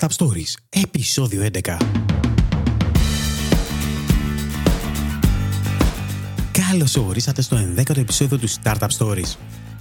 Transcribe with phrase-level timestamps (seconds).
[0.00, 1.76] Startup Stories, επεισόδιο 11.
[6.52, 9.34] Καλώς ορίσατε στο 11ο επεισόδιο του Startup Stories,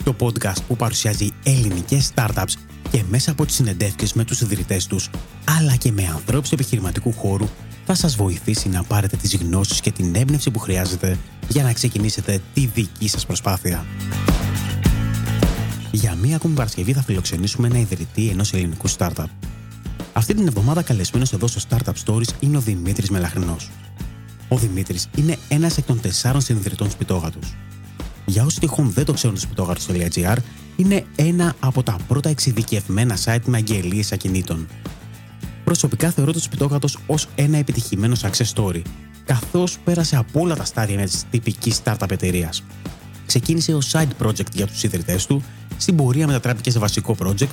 [0.04, 2.54] το podcast που παρουσιάζει ελληνικές startups
[2.92, 5.10] και μέσα από τις συνεντεύξεις με τους ιδρυτές τους,
[5.58, 7.48] αλλά και με ανθρώπους επιχειρηματικού χώρου,
[7.86, 11.18] θα σας βοηθήσει να πάρετε τις γνώσεις και την έμπνευση που χρειάζεται
[11.48, 13.86] για να ξεκινήσετε τη δική σας προσπάθεια.
[15.92, 19.26] Για μία ακόμη Παρασκευή θα φιλοξενήσουμε ένα ιδρυτή ενός ελληνικού startup.
[20.14, 23.70] Αυτή την εβδομάδα καλεσμένος εδώ στο Startup Stories είναι ο Δημήτρης Μελαχρινός.
[24.48, 27.56] Ο Δημήτρης είναι ένας εκ των τεσσάρων συνειδητών σπιτόγατους.
[28.26, 30.38] Για όσοι τυχόν δεν το ξέρουν το σπιτόγατο.gr,
[30.76, 34.68] είναι ένα από τα πρώτα εξειδικευμένα site με αγγελίες ακινήτων.
[35.64, 38.82] Προσωπικά θεωρώ το σπιτόγατος ως ένα επιτυχημένο success story,
[39.26, 42.64] καθώς πέρασε από όλα τα στάδια μιας τυπικής startup εταιρείας.
[43.26, 45.44] Ξεκίνησε ως side project για τους ιδρυτές του
[45.78, 47.50] στην πορεία μετατράπηκε σε βασικό project,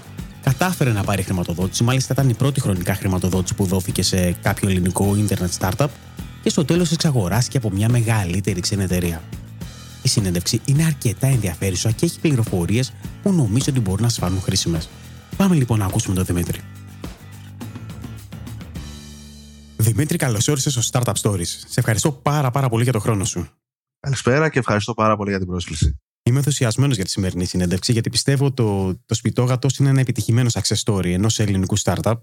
[0.51, 5.17] κατάφερε να πάρει χρηματοδότηση, μάλιστα ήταν η πρώτη χρονικά χρηματοδότηση που δόθηκε σε κάποιο ελληνικό
[5.19, 5.87] internet startup
[6.43, 9.23] και στο τέλος εξαγοράστηκε από μια μεγαλύτερη ξένη εταιρεία.
[10.03, 14.41] Η συνέντευξη είναι αρκετά ενδιαφέρουσα και έχει πληροφορίες που νομίζω ότι μπορούν να σας φανούν
[14.41, 14.88] χρήσιμες.
[15.37, 16.60] Πάμε λοιπόν να ακούσουμε τον Δημήτρη.
[19.77, 21.47] Δημήτρη, καλώς όρισες στο Startup Stories.
[21.47, 23.49] Σε ευχαριστώ πάρα, πάρα πολύ για τον χρόνο σου.
[24.01, 26.01] Καλησπέρα και ευχαριστώ πάρα πολύ για την πρόσκληση.
[26.29, 30.82] Είμαι ενθουσιασμένος για τη σημερινή συνέντευξη, γιατί πιστεύω το, το σπιτόγατος είναι ένα επιτυχημένο success
[30.85, 32.15] story ενός ελληνικού startup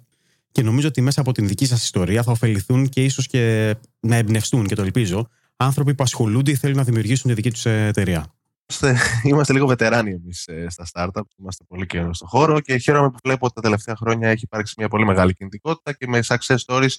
[0.51, 4.15] και νομίζω ότι μέσα από την δική σας ιστορία θα ωφεληθούν και ίσως και να
[4.15, 8.33] εμπνευστούν, και το ελπίζω, άνθρωποι που ασχολούνται ή θέλουν να δημιουργήσουν τη δική τους εταιρεία.
[8.69, 13.09] Είμαστε, είμαστε λίγο βετεράνοι εμείς ε, στα startup, είμαστε πολύ καιρό στον χώρο και χαίρομαι
[13.09, 16.57] που βλέπω ότι τα τελευταία χρόνια έχει υπάρξει μια πολύ μεγάλη κινητικότητα και με success
[16.67, 16.95] stories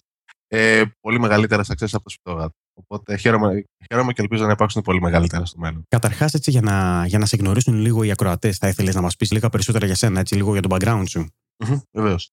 [0.56, 2.54] ε, πολύ μεγαλύτερα success από το σπιτόγατο.
[2.74, 5.84] Οπότε χαίρομαι, χαίρομαι και ελπίζω να υπάρξουν πολύ μεγαλύτερα στο μέλλον.
[5.88, 9.16] Καταρχάς, έτσι για να, για να σε γνωρίσουν λίγο οι ακροατές, θα ήθελες να μας
[9.16, 11.26] πεις λίγα περισσότερα για σένα, έτσι λίγο για τον background σου;
[11.64, 12.30] Mm-hmm, Βεβαίως.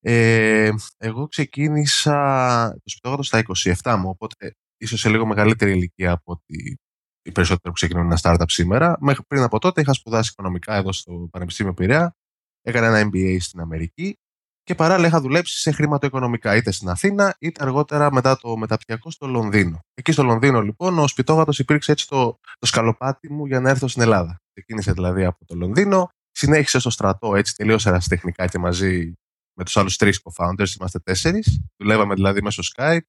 [0.00, 3.42] Ε, εγώ ξεκίνησα το σπιτόγατο στα
[3.82, 6.78] 27 μου, οπότε ίσως σε λίγο μεγαλύτερη ηλικία από ότι
[7.22, 8.96] οι περισσότεροι που ξεκινούν ένα startup σήμερα.
[9.00, 12.16] Μέχρι πριν από τότε είχα σπουδάσει οικονομικά εδώ στο Πανεπιστήμιο Πειραιά.
[12.62, 14.16] Έκανα ένα MBA στην Αμερική
[14.62, 19.26] και παράλληλα είχα δουλέψει σε χρηματοοικονομικά είτε στην Αθήνα είτε αργότερα μετά το μεταπτυχιακό στο
[19.26, 19.78] Λονδίνο.
[19.94, 23.88] Εκεί στο Λονδίνο λοιπόν ο σπιτόγατος υπήρξε έτσι το, το σκαλοπάτι μου για να έρθω
[23.88, 24.36] στην Ελλάδα.
[24.52, 29.12] Ξεκίνησε δηλαδή από το Λονδίνο, συνέχισε στο στρατό έτσι τελείως ερασιτεχνικά και μαζί
[29.54, 31.60] με τους άλλους τρεις co-founders, είμαστε τέσσερις.
[31.76, 33.00] Δουλεύαμε δηλαδή μέσω Skype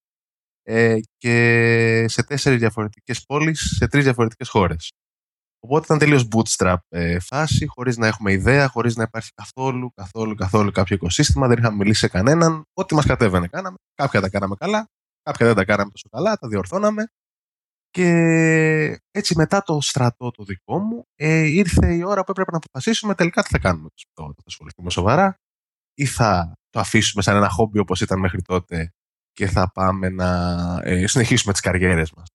[0.64, 4.92] ε, και σε τέσσερις διαφορετικές πόλεις, σε τρεις διαφορετικές χώρες.
[5.66, 10.36] Οπότε ήταν τελείως bootstrap ε, φάση, χωρίς να έχουμε ιδέα, χωρίς να υπάρχει καθόλου, καθόλου,
[10.36, 11.48] καθόλου κάποιο οικοσύστημα.
[11.48, 12.64] Δεν είχαμε μιλήσει σε κανέναν.
[12.74, 13.78] Ό,τι μας κατέβαινε κάναμε.
[13.96, 14.88] Κάποια τα κάναμε καλά,
[15.22, 17.08] κάποια δεν τα κάναμε τόσο καλά, τα διορθώναμε.
[17.90, 18.08] Και
[19.12, 23.16] έτσι μετά το στρατό το δικό μου, ε, ήρθε η ώρα που έπρεπε να αποφασίσουμε
[23.16, 23.90] τελικά τι θα κάνουμε.
[24.14, 25.38] Το, θα ασχοληθούμε σοβαρά
[25.94, 28.94] ή θα το αφήσουμε σαν ένα χόμπι όπως ήταν μέχρι τότε
[29.32, 30.30] και θα πάμε να
[30.84, 32.28] ε, συνεχίσουμε τις καριέρες μας.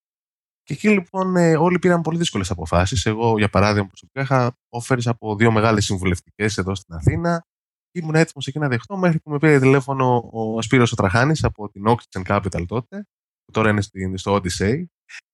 [0.69, 3.07] Και εκεί λοιπόν ε, όλοι πήραν πολύ δύσκολες αποφάσεις.
[3.07, 7.47] Εγώ, για παράδειγμα, προσωπικά είχα όφερε από δύο μεγάλες συμβουλευτικές εδώ στην Αθήνα.
[7.93, 11.69] Ήμουν έτοιμος εκεί να δεχτώ μέχρι που με πήρε τηλέφωνο ο Σπύρος ο Τραχάνης από
[11.69, 13.07] την Oxygen Capital τότε,
[13.45, 14.85] που τώρα είναι στο Odyssey.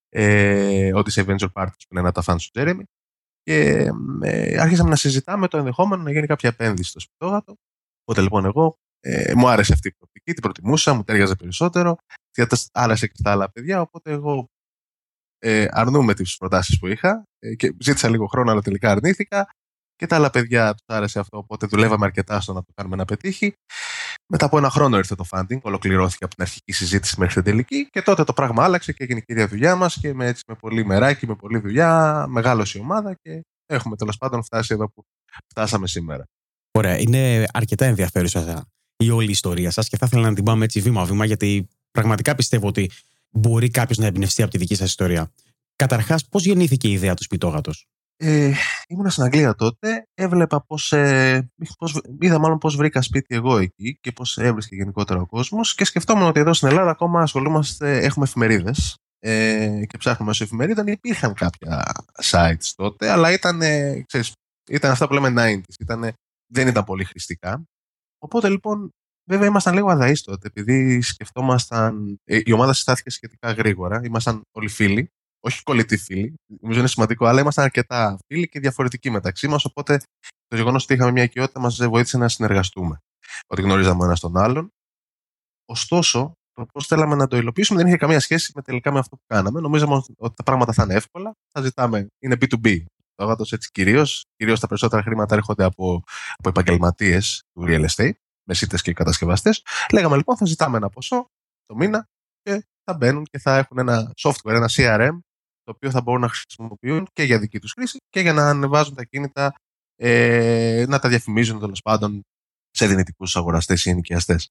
[0.09, 2.83] Ε, Odyssey Venture Partners, που είναι ένα τα φαν του Jeremy.
[3.41, 3.89] Και
[4.21, 7.55] ε, άρχισαμε να συζητάμε το ενδεχόμενο να γίνει κάποια επένδυση στο σπιτόγατο.
[8.01, 11.95] Οπότε λοιπόν εγώ ε, μου άρεσε αυτή η προοπτική, την προτιμούσα, μου τέριαζε περισσότερο.
[12.35, 13.81] Γιατί άρεσε και στα άλλα παιδιά.
[13.81, 14.49] Οπότε εγώ
[15.47, 19.47] ε, αρνούμε τις προτάσεις που είχα ε, και ζήτησα λίγο χρόνο, αλλά τελικά αρνήθηκα.
[19.95, 23.05] Και τα άλλα παιδιά τους άρεσε αυτό, οπότε δουλεύαμε αρκετά στο να το κάνουμε να
[23.05, 23.53] πετύχει.
[24.27, 27.89] Μετά από ένα χρόνο ήρθε το funding, ολοκληρώθηκε από την αρχική συζήτηση μέχρι την τελική
[27.89, 30.55] και τότε το πράγμα άλλαξε και έγινε η κυρία δουλειά μας και με, έτσι, με
[30.55, 35.03] πολύ μεράκι, με πολλή δουλειά, μεγάλωσε η ομάδα και έχουμε τέλος πάντων φτάσει εδώ που
[35.47, 36.23] φτάσαμε σήμερα.
[36.71, 38.65] Ωραία, είναι αρκετά ενδιαφέρουσα
[38.97, 42.35] η όλη η ιστορία σας και θα ήθελα να την πάμε έτσι βήμα-βήμα γιατί πραγματικά
[42.35, 42.91] πιστεύω ότι
[43.35, 45.31] μπορεί κάποιος να εμπνευστεί από τη δική σας ιστορία.
[45.75, 47.87] Καταρχάς, πώς γεννήθηκε η ιδέα του σπιτόγατος;
[48.17, 48.51] Ε,
[48.87, 53.97] ήμουνα στην Αγγλία τότε, έβλεπα πώς, ε, πώς, είδα μάλλον πώς βρήκα σπίτι εγώ εκεί
[54.01, 58.25] και πώς έβρισκε γενικότερα ο κόσμος και σκεφτόμουν ότι εδώ στην Ελλάδα ακόμα ασχολούμαστε, έχουμε
[58.25, 60.83] εφημερίδες ε, και ψάχνουμε σε εφημερίδα.
[60.85, 61.91] Υπήρχαν κάποια
[62.23, 63.59] sites τότε, αλλά ήταν,
[64.05, 64.31] ξέρεις,
[64.69, 66.13] ήταν αυτά που λέμε 90s, ήταν,
[66.53, 67.63] δεν ήταν πολύ χρηστικά.
[68.17, 68.91] Οπότε λοιπόν
[69.27, 72.19] Βέβαια, ήμασταν λίγο αδαείς τότε, επειδή σκεφτόμασταν.
[72.23, 74.01] Ε, η ομάδα συστάθηκε σχετικά γρήγορα.
[74.03, 75.09] Ήμασταν όλοι φίλοι.
[75.39, 76.33] Όχι κολλητοί φίλοι.
[76.61, 79.65] Νομίζω είναι σημαντικό, αλλά ήμασταν αρκετά φίλοι και διαφορετικοί μεταξύ μας.
[79.65, 80.01] Οπότε
[80.47, 83.01] το γεγονός ότι είχαμε μια οικειότητα μας βοήθησε να συνεργαστούμε.
[83.47, 84.69] Ότι γνωρίζαμε ο ένας τον άλλον.
[85.65, 89.15] Ωστόσο, το πώς θέλαμε να το υλοποιήσουμε δεν είχε καμία σχέση με τελικά με αυτό
[89.15, 89.59] που κάναμε.
[89.59, 91.33] Νομίζαμε ότι τα πράγματα θα είναι εύκολα.
[91.51, 92.07] Θα ζητάμε.
[92.19, 92.83] Είναι B2B.
[93.15, 94.25] Το έτσι κυρίως.
[94.35, 96.03] Κυρίως τα περισσότερα χρήματα έρχονται από,
[96.37, 98.11] από επαγγελματίες του real estate.
[98.47, 99.65] Μεσίτες και κατασκευαστές.
[99.93, 101.29] Λέγαμε λοιπόν θα ζητάμε ένα ποσό
[101.65, 102.07] το μήνα
[102.41, 105.19] και θα μπαίνουν και θα έχουν ένα software, ένα CRM,
[105.63, 108.95] το οποίο θα μπορούν να χρησιμοποιούν και για δική τους χρήση και για να ανεβάζουν
[108.95, 109.55] τα κίνητα,
[109.95, 112.21] ε, να τα διαφημίζουν τέλος πάντων
[112.71, 114.49] σε δυνητικούς αγοραστές ή ενοικιαστές.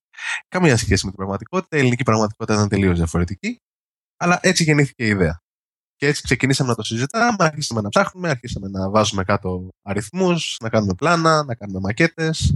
[0.49, 1.77] Καμία σχέση με την πραγματικότητα.
[1.77, 3.59] Η ελληνική πραγματικότητα ήταν τελείως διαφορετική.
[4.17, 5.39] Αλλά έτσι γεννήθηκε η ιδέα.
[5.97, 10.69] Και έτσι ξεκινήσαμε να το συζητάμε, αρχίσαμε να ψάχνουμε, αρχίσαμε να βάζουμε κάτω αριθμούς, να
[10.69, 12.55] κάνουμε πλάνα, να κάνουμε μακέτες.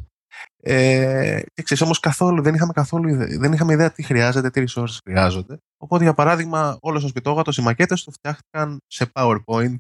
[0.63, 4.99] Ε, και ξέρεις όμως καθόλου, δεν είχαμε καθόλου δεν είχαμε ιδέα τι χρειάζεται, τι resources
[5.05, 5.59] χρειάζονται.
[5.77, 9.77] Οπότε για παράδειγμα, όλο ο σπιτόγατο, οι μακέτες του φτιάχτηκαν σε PowerPoint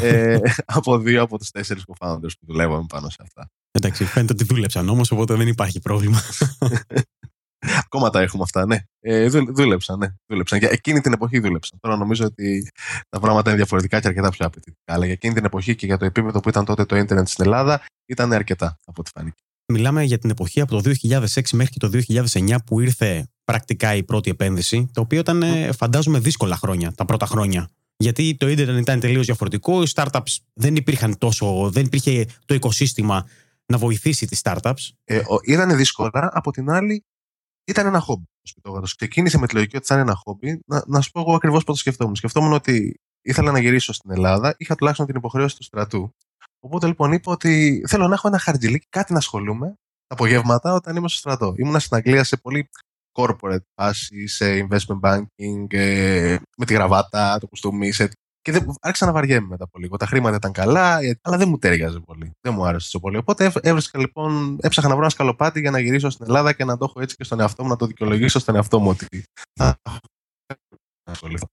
[0.00, 0.38] ε,
[0.78, 3.50] από δύο από τους τέσσερις co-founders που δουλεύαμε πάνω σε αυτά.
[3.70, 6.20] Εντάξει, φαίνεται ότι δούλεψαν όμως, οπότε δεν υπάρχει πρόβλημα.
[7.84, 8.78] Ακόμα τα έχουμε αυτά, ναι.
[9.00, 10.06] Ε, δούλεψαν, ναι.
[10.26, 10.58] Δούλεψαν.
[10.58, 11.78] Για εκείνη την εποχή δούλεψαν.
[11.80, 12.70] Τώρα νομίζω ότι
[13.08, 14.92] τα πράγματα είναι διαφορετικά και αρκετά πιο απαιτητικά.
[14.94, 17.44] Αλλά για εκείνη την εποχή και για το επίπεδο που ήταν τότε το ίντερνετ στην
[17.44, 19.42] Ελλάδα ήταν αρκετά από ό,τι φάνηκε.
[19.72, 21.90] Μιλάμε για την εποχή από το 2006 μέχρι και το
[22.32, 25.70] 2009 που ήρθε πρακτικά η πρώτη επένδυση, το οποίο ήταν, mm.
[25.76, 27.68] φαντάζομαι, δύσκολα χρόνια, τα πρώτα χρόνια.
[27.96, 33.28] Γιατί το ίντερνετ ήταν τελείως διαφορετικό, οι startups δεν υπήρχαν τόσο, δεν υπήρχε το οικοσύστημα
[33.66, 34.90] να βοηθήσει τις startups.
[35.04, 36.30] Ε, ήταν δύσκολα.
[36.32, 37.04] Από την άλλη,
[37.64, 38.24] ήταν ένα χόμπι.
[38.96, 40.60] Ξεκίνησε με τη λογική ότι ήταν ένα χόμπι.
[40.66, 42.16] Να, να σου πω εγώ ακριβώς πώς το σκεφτόμουν.
[42.16, 44.54] Σκεφτόμουν ότι ήθελα να γυρίσω στην Ελλάδα.
[44.58, 46.14] Είχα τουλάχιστον την υποχρέωση του στρατού.
[46.66, 49.66] Οπότε λοιπόν είπα ότι θέλω να έχω ένα χαρτζιλίκι, κάτι να ασχολούμαι
[50.06, 51.54] τα απογεύματα όταν είμαι στο στρατό.
[51.56, 52.68] Ήμουνα στην Αγγλία σε πολύ
[53.18, 58.10] corporate φάση, σε investment banking, ε, με τη γραβάτα, το κουστούμι, σε
[58.40, 59.96] και δεν, άρχισα να βαριέμαι μετά από λίγο.
[59.96, 62.30] Τα χρήματα ήταν καλά, ε, αλλά δεν μου τέριαζε πολύ.
[62.40, 63.16] Δεν μου άρεσε τόσο πολύ.
[63.16, 66.76] Οπότε έβρισκα λοιπόν, έψαχνα να βρω ένα σκαλοπάτι για να γυρίσω στην Ελλάδα και να
[66.76, 69.24] το έχω έτσι και στον εαυτό μου, να το δικαιολογήσω στον εαυτό μου ότι
[69.58, 69.78] θα
[71.10, 71.46] ασχοληθώ.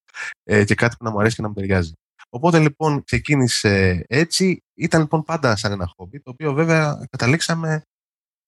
[0.43, 1.91] Ε, και κάτι που να μου αρέσει και να μου ταιριάζει.
[2.33, 4.63] Οπότε λοιπόν ξεκίνησε έτσι.
[4.73, 7.83] Ήταν λοιπόν πάντα σαν ένα χόμπι, το οποίο βέβαια καταλήξαμε,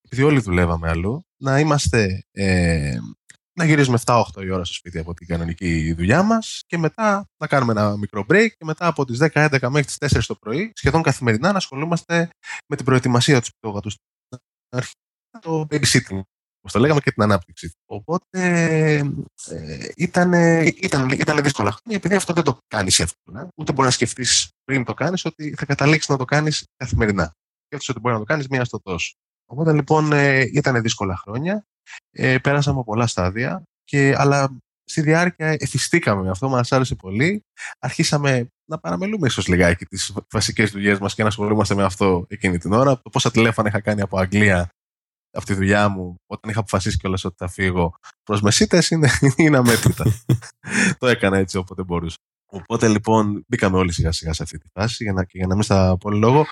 [0.00, 2.98] επειδή όλοι δουλεύαμε αλλού, να είμαστε ε,
[3.52, 7.46] να γυρίζουμε 7-8 η ώρα στο σπίτι από την κανονική δουλειά μας και μετά να
[7.46, 11.02] κάνουμε ένα μικρό break και μετά από τις 10-11 μέχρι τις 4 το πρωί, σχεδόν
[11.02, 12.30] καθημερινά, να ασχολούμαστε
[12.66, 13.90] με την προετοιμασία τους σπιτόγατου.
[15.40, 16.20] Το babysitting,
[16.66, 17.70] όπως το λέγαμε, και την ανάπτυξη.
[17.86, 18.38] Οπότε
[19.50, 20.32] ε, ήταν,
[20.62, 23.48] ήταν, ήταν δύσκολα χρόνια, επειδή αυτό δεν το κάνεις εύκολα.
[23.56, 27.32] Ούτε μπορεί να σκεφτείς πριν το κάνεις ότι θα καταλήξεις να το κάνεις καθημερινά.
[27.64, 29.14] Σκέφτεσαι ότι μπορεί να το κάνεις μία στο τόσο.
[29.50, 31.64] Οπότε λοιπόν ε, ήταν δύσκολα χρόνια.
[32.10, 37.44] Ε, πέρασαμε από πολλά στάδια, και, αλλά στη διάρκεια εφιστήκαμε με αυτό, μας άρεσε πολύ.
[37.78, 42.58] Αρχίσαμε να παραμελούμε ίσως λιγάκι τις βασικές δουλειές μας και να ασχολούμαστε με αυτό εκείνη
[42.58, 43.00] την ώρα.
[43.00, 44.70] Το πόσα τηλέφωνα είχα κάνει από Αγγλία
[45.36, 49.56] από τη δουλειά μου, όταν είχα αποφασίσει κιόλας ότι θα φύγω προς μεσίτες, είναι, είναι
[49.56, 50.04] αμέτρητα.
[50.98, 52.16] το έκανα έτσι όποτε μπορούσα.
[52.52, 55.54] Οπότε λοιπόν μπήκαμε όλοι σιγά σιγά σε αυτή τη φάση για να, και για να
[55.54, 56.46] μην στα πω λόγο.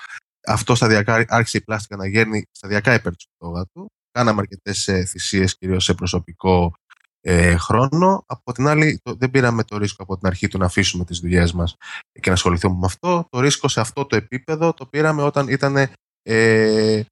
[0.47, 3.25] Αυτό σταδιακά άρχισε η πλάστικα να γέρνει σταδιακά υπέρ του
[3.73, 6.73] του κάναμε αρκετές ε, θυσίες, κυρίως σε προσωπικό
[7.21, 8.23] ε, χρόνο.
[8.25, 11.19] Από την άλλη, το, δεν πήραμε το ρίσκο από την αρχή του να αφήσουμε τις
[11.19, 11.75] δουλειές μας
[12.11, 13.25] και να ασχοληθούμε με αυτό.
[13.29, 15.91] Το ρίσκο σε αυτό το επίπεδο το πήραμε όταν ήταν ε,
[16.23, 17.03] ε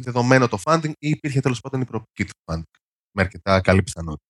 [0.00, 2.78] δεδομένο το funding ή υπήρχε τέλος πάντων η προοπτική του funding.
[3.10, 4.28] Με αρκετά καλή πιθανότητα.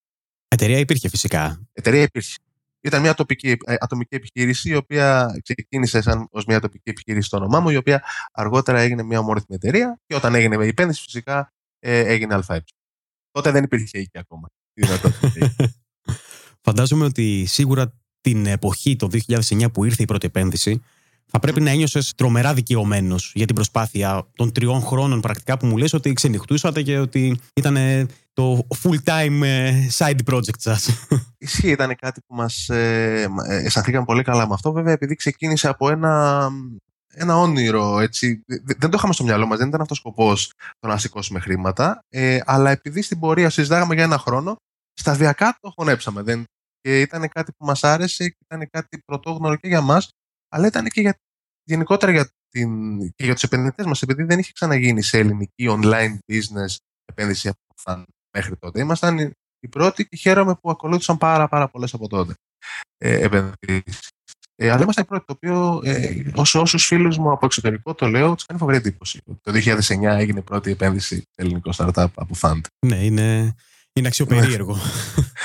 [0.48, 1.68] Εταιρεία υπήρχε φυσικά.
[1.72, 2.34] Εταιρεία υπήρχε.
[2.80, 7.60] Ήταν μια τοπική, ατομική επιχείρηση, η οποία ξεκίνησε σαν ως μια τοπική επιχείρηση στο όνομά
[7.60, 10.00] μου, η οποία αργότερα έγινε μια ομόρυθμη εταιρεία.
[10.06, 12.64] Και όταν έγινε η επένδυση, φυσικά ε, έγινε ΑΕ.
[13.30, 14.48] Τότε δεν υπήρχε εκεί ακόμα.
[16.66, 20.82] Φαντάζομαι ότι σίγουρα την εποχή το 2009 που ήρθε η πρώτη επένδυση
[21.26, 25.76] θα πρέπει να ένιωσες τρομερά δικαιωμένος για την προσπάθεια των τριών χρόνων πρακτικά που μου
[25.76, 27.76] λες ότι ξενυχτούσατε και ότι ήταν
[28.32, 30.88] το full time ε, side project σας.
[31.38, 34.72] Ισχύει, ήταν κάτι που μας ε, αισθανθήκαμε πολύ καλά με αυτό.
[34.72, 36.50] Βέβαια, επειδή ξεκίνησε από ένα
[37.14, 38.44] ένα όνειρο, έτσι.
[38.78, 42.00] Δεν το είχαμε στο μυαλό μας, δεν ήταν αυτός ο σκοπός το να σηκώσουμε χρήματα.
[42.08, 44.56] Ε, αλλά επειδή στην πορεία συζητάγαμε για ένα χρόνο,
[44.92, 46.22] σταδιακά το χωνέψαμε.
[46.22, 46.44] Δεν,
[46.80, 50.08] και ήταν κάτι που μας άρεσε και ήταν κάτι πρωτόγνωρο και για μας,
[50.54, 51.18] αλλά ήταν και για,
[51.64, 56.18] γενικότερα για, την, και για τους επενδυτές μας, επειδή δεν είχε ξαναγίνει σε ελληνική online
[56.32, 58.04] business επένδυση από
[58.36, 58.80] μέχρι τότε.
[58.80, 59.18] Ήμασταν
[59.60, 62.34] οι πρώτοι και χαίρομαι που ακολούθησαν πάρα, πάρα πολλές από τότε
[62.98, 64.12] ε, επενδύσεις.
[64.56, 68.34] Ε, αλλά είμαστε πρώτοι, το οποίο ε, όσο όσους φίλους μου από εξωτερικό το λέω,
[68.34, 69.22] τους κάνει φοβερή εντύπωση.
[69.40, 72.60] Το 2009 έγινε η πρώτη επένδυση σε ελληνικό startup από Fund.
[72.86, 73.54] Ναι, είναι,
[73.92, 74.76] είναι αξιοπερίεργο.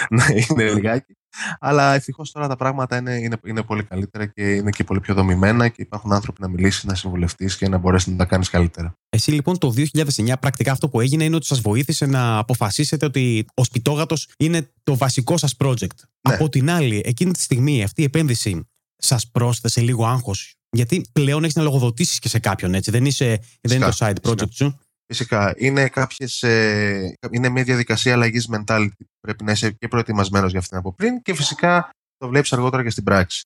[0.09, 1.13] ναι, είναι λιγάκι.
[1.59, 5.13] Αλλά ευτυχώς τώρα τα πράγματα είναι, είναι, είναι πολύ καλύτερα και είναι και πολύ πιο
[5.13, 8.93] δομημένα και υπάρχουν άνθρωποι να μιλήσεις, να συμβουλευτείς και να μπορέσεις να τα κάνεις καλύτερα.
[9.09, 13.45] Εσύ λοιπόν το 2009 πρακτικά αυτό που έγινε είναι ότι σας βοήθησε να αποφασίσετε ότι
[13.53, 15.95] ο σπιτόγατος είναι το βασικό σας project.
[16.27, 16.33] Ναι.
[16.33, 21.43] Από την άλλη, εκείνη τη στιγμή αυτή η επένδυση σας πρόσθεσε λίγο άγχος; Γιατί πλέον
[21.43, 22.91] έχεις να λογοδοτήσεις και σε κάποιον, έτσι.
[22.91, 24.79] Δεν, είσαι, δεν είναι το side project σου.
[25.11, 25.53] Φυσικά.
[25.57, 30.59] Είναι, κάποιες, ε, είναι μια διαδικασία αλλαγής mentality που πρέπει να είσαι και προετοιμασμένος για
[30.59, 33.43] αυτήν από πριν και φυσικά το βλέπεις αργότερα και στην πράξη.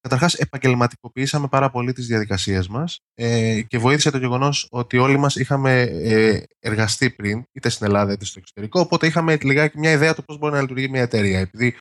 [0.00, 5.36] Καταρχάς, επαγγελματικοποιήσαμε πάρα πολύ τις διαδικασίες μας ε, και βοήθησε το γεγονός ότι όλοι μας
[5.36, 8.80] είχαμε ε, εργαστεί πριν, είτε στην Ελλάδα είτε στο εξωτερικό.
[8.80, 11.38] Οπότε είχαμε λιγάκι μια ιδέα του πώς μπορεί να λειτουργεί μια εταιρεία.
[11.38, 11.76] Επειδή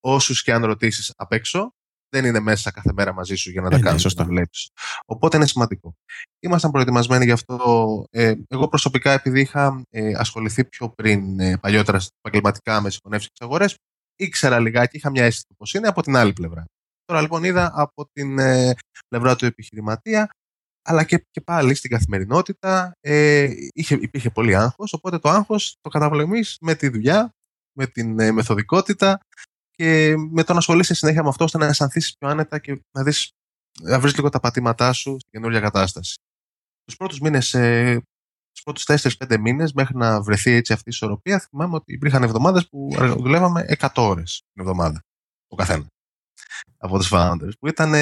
[0.00, 1.72] όσους και αν ρωτήσεις απ' έξω,
[2.12, 4.70] δεν είναι μέσα κάθε μέρα μαζί σου για να τα ναι, κάνεις να βλέπεις.
[5.06, 5.94] Οπότε είναι σημαντικό.
[6.40, 8.04] Ήμασταν προετοιμασμένοι γι' αυτό.
[8.10, 13.44] Ε, εγώ προσωπικά, επειδή είχα ε, ασχοληθεί πιο πριν, ε, παλιότερα επαγγελματικά με συγχωνεύσεις και
[13.44, 13.76] αγορές,
[14.16, 16.64] ήξερα λιγάκι, είχα μια αίσθηση πώς είναι από την άλλη πλευρά.
[17.04, 18.74] Τώρα λοιπόν είδα από την ε,
[19.08, 20.30] πλευρά του επιχειρηματία,
[20.82, 25.88] αλλά και, και πάλι στην καθημερινότητα ε, είχε, υπήρχε πολύ άγχος, οπότε το άγχος το
[25.88, 27.32] καταπολεμείς με τη δουλειά,
[27.72, 29.20] με την ε, μεθοδικότητα
[29.82, 33.02] και με το να ασχολείσαι συνέχεια με αυτό ώστε να αισθανθείς πιο άνετα και να,
[33.02, 33.30] δεις,
[33.82, 36.14] να βρεις λίγο τα πατήματά σου στην καινούργια κατάσταση.
[36.84, 38.02] Τους πρώτους μήνες, ε,
[38.52, 42.68] τους πρώτους 4-5 μήνες μέχρι να βρεθεί έτσι αυτή η ισορροπία θυμάμαι ότι υπήρχαν εβδομάδες
[42.68, 45.00] που δουλεύαμε 100 ώρες την εβδομάδα
[45.48, 45.86] ο καθένα
[46.78, 47.92] από τους founders που ήταν,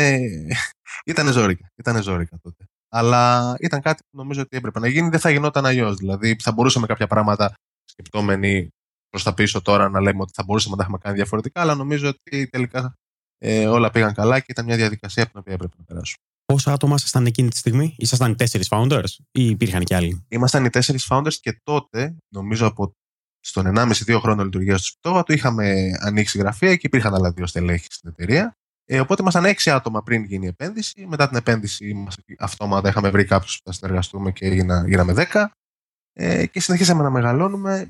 [1.04, 2.64] ήταν ζώρικα, ήταν ζώρικα τότε.
[2.88, 5.96] Αλλά ήταν κάτι που νομίζω ότι έπρεπε να γίνει, δεν θα γινόταν αλλιώς.
[5.96, 8.68] Δηλαδή θα μπορούσαμε κάποια πράγματα σκεπτόμενοι
[9.10, 11.74] προς τα πίσω τώρα να λέμε ότι θα μπορούσαμε να τα έχουμε κάνει διαφορετικά, αλλά
[11.74, 12.94] νομίζω ότι τελικά
[13.38, 16.16] ε, όλα πήγαν καλά και ήταν μια διαδικασία από την οποία έπρεπε να περάσουμε.
[16.44, 20.64] Πόσα άτομα ήσασταν εκείνη τη στιγμή, ήσασταν οι τέσσερις founders ή υπήρχαν και άλλοι; Ήμασταν
[20.64, 22.92] οι τέσσερις founders και τότε, νομίζω από
[23.40, 28.10] στον 1,5-2 χρόνο λειτουργίας του Σπιτόβατο, είχαμε ανοίξει γραφεία και υπήρχαν άλλα δύο στελέχη στην
[28.10, 28.54] εταιρεία.
[28.84, 31.06] Ε, οπότε ήμασταν έξι άτομα πριν γίνει η επένδυση.
[31.06, 32.06] Μετά την επένδυση,
[32.38, 34.46] αυτόματα είχαμε βρει κάποιους που θα συνεργαστούμε και
[34.86, 35.46] γίναμε 10.
[36.12, 37.88] Ε, και συνεχίσαμε να μεγαλώνουμε.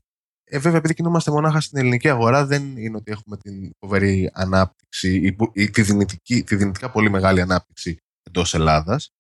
[0.52, 5.16] Ε, βέβαια, επειδή κινούμαστε μονάχα στην ελληνική αγορά, δεν είναι ότι έχουμε την φοβερή ανάπτυξη
[5.16, 9.11] ή, ή τη, δυνητική, τη δυνητικά πολύ μεγάλη ανάπτυξη εντός Ελλάδας.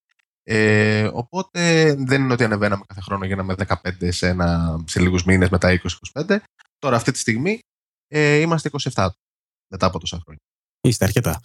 [0.42, 5.48] Ε, οπότε δεν είναι ότι ανεβαίναμε κάθε χρόνο γίναμε 15 σε, ένα, σε λίγους μήνες
[5.48, 5.80] μετά
[6.12, 6.36] 20-25.
[6.78, 7.58] Τώρα αυτή τη στιγμή
[8.06, 9.08] ε, είμαστε 27
[9.72, 10.42] μετά από τόσα χρόνια.
[10.80, 11.40] Είστε αρκετά.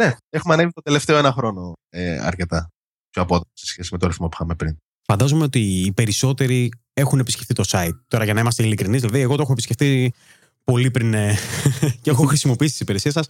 [0.00, 2.68] Ναι, έχουμε ανέβει το τελευταίο ένα χρόνο ε, αρκετά
[3.10, 4.76] πιο από σε σχέση με το ρυθμό που είχαμε πριν.
[5.04, 7.98] Φαντάζομαι ότι οι περισσότεροι έχουν επισκεφτεί το site.
[8.08, 10.12] Τώρα, για να είμαστε ειλικρινείς, δηλαδή, εγώ το έχω επισκεφτεί
[10.64, 11.14] πολύ πριν.
[11.14, 11.34] Ε,
[12.02, 13.26] και έχω χρησιμοποιήσει τις υπηρεσίες σας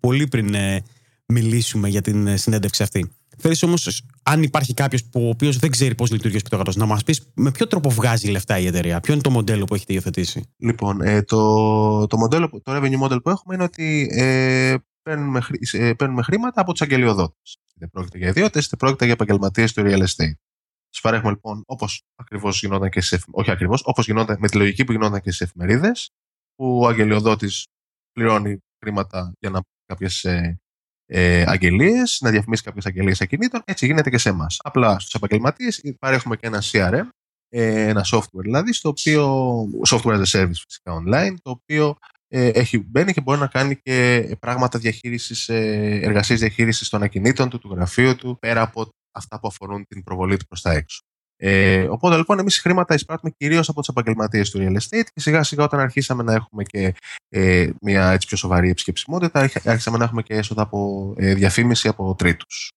[0.00, 0.82] πολύ πριν ε,
[1.26, 3.10] μιλήσουμε για την ε, συνέντευξη αυτή.
[3.38, 7.04] Θέλεις όμως, αν υπάρχει κάποιος ο οποίος δεν ξέρει πώς λειτουργεί ο σπιτόγατο, να μας
[7.04, 10.42] πεις με ποιο τρόπο βγάζει λεφτά η εταιρεία, ποιο είναι το μοντέλο που έχετε υιοθετήσει;
[10.56, 15.40] Λοιπόν, ε, το, το, μοντέλο, το revenue model που έχουμε είναι ότι ε, παίρνουμε,
[15.72, 17.58] ε, παίρνουμε χρήματα από τους αγγελιοδότες.
[17.76, 20.51] Είτε πρόκειται για ιδιώτες, είτε πρόκειται για επαγγελματίες του real estate.
[20.92, 24.84] Τους παρέχουμε λοιπόν όπως ακριβώς γινόταν και σε, όχι ακριβώς, όπως γινόταν με τη λογική
[24.84, 26.10] που γινόταν και στις εφημερίδες,
[26.54, 27.66] που ο αγγελιοδότης
[28.12, 30.60] πληρώνει χρήματα για να κάποιες ε,
[31.06, 33.62] ε, αγγελίες, να διαφημίσει κάποιες αγγελίες ακινήτων.
[33.64, 34.56] Έτσι γίνεται και σε εμάς.
[34.62, 37.08] Απλά στους επαγγελματίες παρέχουμε και ένα CRM,
[37.48, 39.46] ε, ένα software δηλαδή, στο οποίο,
[39.88, 41.96] software as a service φυσικά online, το οποίο
[42.28, 47.50] ε, έχει, μπαίνει και μπορεί να κάνει και πράγματα διαχείρισης, ε, εργασίες διαχείρισης των ακινήτων
[47.50, 51.02] του, του γραφείου του, πέρα από αυτά που αφορούν την προβολή του προς τα έξω.
[51.44, 55.42] Ε, οπότε λοιπόν εμείς χρήματα εισπράττουμε κυρίως από τους επαγγελματίες του real estate και σιγά
[55.42, 56.94] σιγά όταν αρχίσαμε να έχουμε και
[57.28, 62.14] ε, μια έτσι πιο σοβαρή επισκεψιμότητα, άρχισαμε να έχουμε και έσοδα από ε, διαφήμιση από
[62.14, 62.70] τρίτους.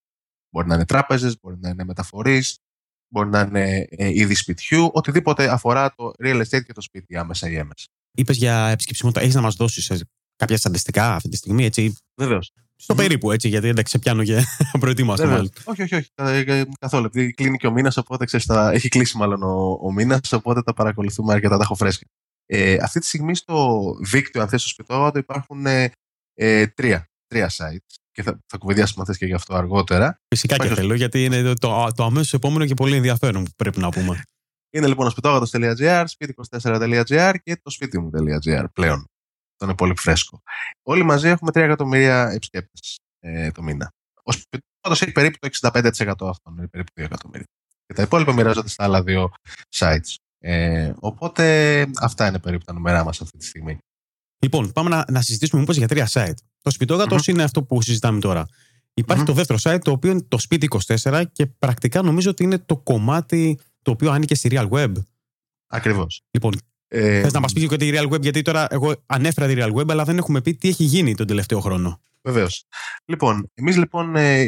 [0.50, 2.58] Μπορεί να είναι τράπεζες, μπορεί να είναι μεταφορείς,
[3.14, 7.50] μπορεί να είναι ε, είδη σπιτιού, οτιδήποτε αφορά το real estate και το σπίτι άμεσα
[7.50, 7.86] ή έμεσα.
[8.18, 10.04] Είπες για επισκεψιμότητα, έχεις να μας δώσεις
[10.36, 12.52] κάποια στατιστικά αυτή τη στιγμή, έτσι; Βεβαίως.
[12.76, 14.44] Στο περίπου έτσι, γιατί εντάξει, σε πιάνω και
[14.80, 15.50] προετοίμαστε μάλλον.
[15.64, 16.10] Όχι, όχι, όχι.
[16.16, 17.06] Ε, ε, καθόλου.
[17.06, 18.72] Επειδή κλείνει και ο μήνας, οπότε ξέρεις, τα...
[18.72, 22.06] έχει κλείσει μάλλον ο, ο μήνας, οπότε τα παρακολουθούμε αρκετά, τα έχω φρέσκα.
[22.46, 25.92] Ε, αυτή τη στιγμή στο δίκτυο, αν θες στο σπιτόγατο, υπάρχουν ε,
[26.34, 30.20] ε, τρία, τρία sites και θα, θα κουβεντιάσουμε αν θες και γι' αυτό αργότερα.
[30.28, 33.80] Φυσικά και θέλω, γιατί είναι το, το, το αμέσως επόμενο και πολύ ενδιαφέρον που πρέπει
[33.80, 34.22] να πούμε.
[34.70, 39.10] Είναι λοιπόν ο σπιτόγατο.gr, σπίτι24.gr και το σπίτι μου.gr πλέον.
[39.56, 40.42] Αυτό είναι πολύ φρέσκο.
[40.84, 43.92] Όλοι μαζί έχουμε 3 εκατομμύρια επισκέπτες ε, το μήνα.
[44.24, 47.48] Ο σπιτόγατο έχει περίπου το 65% αυτών, είναι περίπου 2 εκατομμύρια.
[47.86, 49.32] Και τα υπόλοιπα μοιράζονται στα άλλα δύο
[49.76, 50.16] sites.
[50.40, 53.78] Ε, οπότε αυτά είναι περίπου τα νούμερά μας αυτή τη στιγμή.
[54.40, 56.38] Λοιπόν, πάμε να, να συζητήσουμε μήπως για τρία site.
[56.62, 57.28] Το σπιτόγατο mm-hmm.
[57.28, 58.46] είναι αυτό που συζητάμε τώρα.
[58.94, 59.28] Υπάρχει mm-hmm.
[59.28, 62.78] το δεύτερο site, το οποίο είναι το σπίτι 24 και πρακτικά νομίζω ότι είναι το
[62.78, 64.92] κομμάτι το οποίο άνοιγε στη Real Web.
[65.68, 66.22] Ακριβώς.
[66.32, 66.54] Λοιπόν,
[66.98, 69.74] ε, θες να μας πει και τη Real Web, γιατί τώρα εγώ ανέφερα τη Real
[69.74, 72.02] Web, αλλά δεν έχουμε πει τι έχει γίνει τον τελευταίο χρόνο.
[72.22, 72.66] Βεβαίως.
[73.06, 74.48] Λοιπόν, εμείς λοιπόν ε,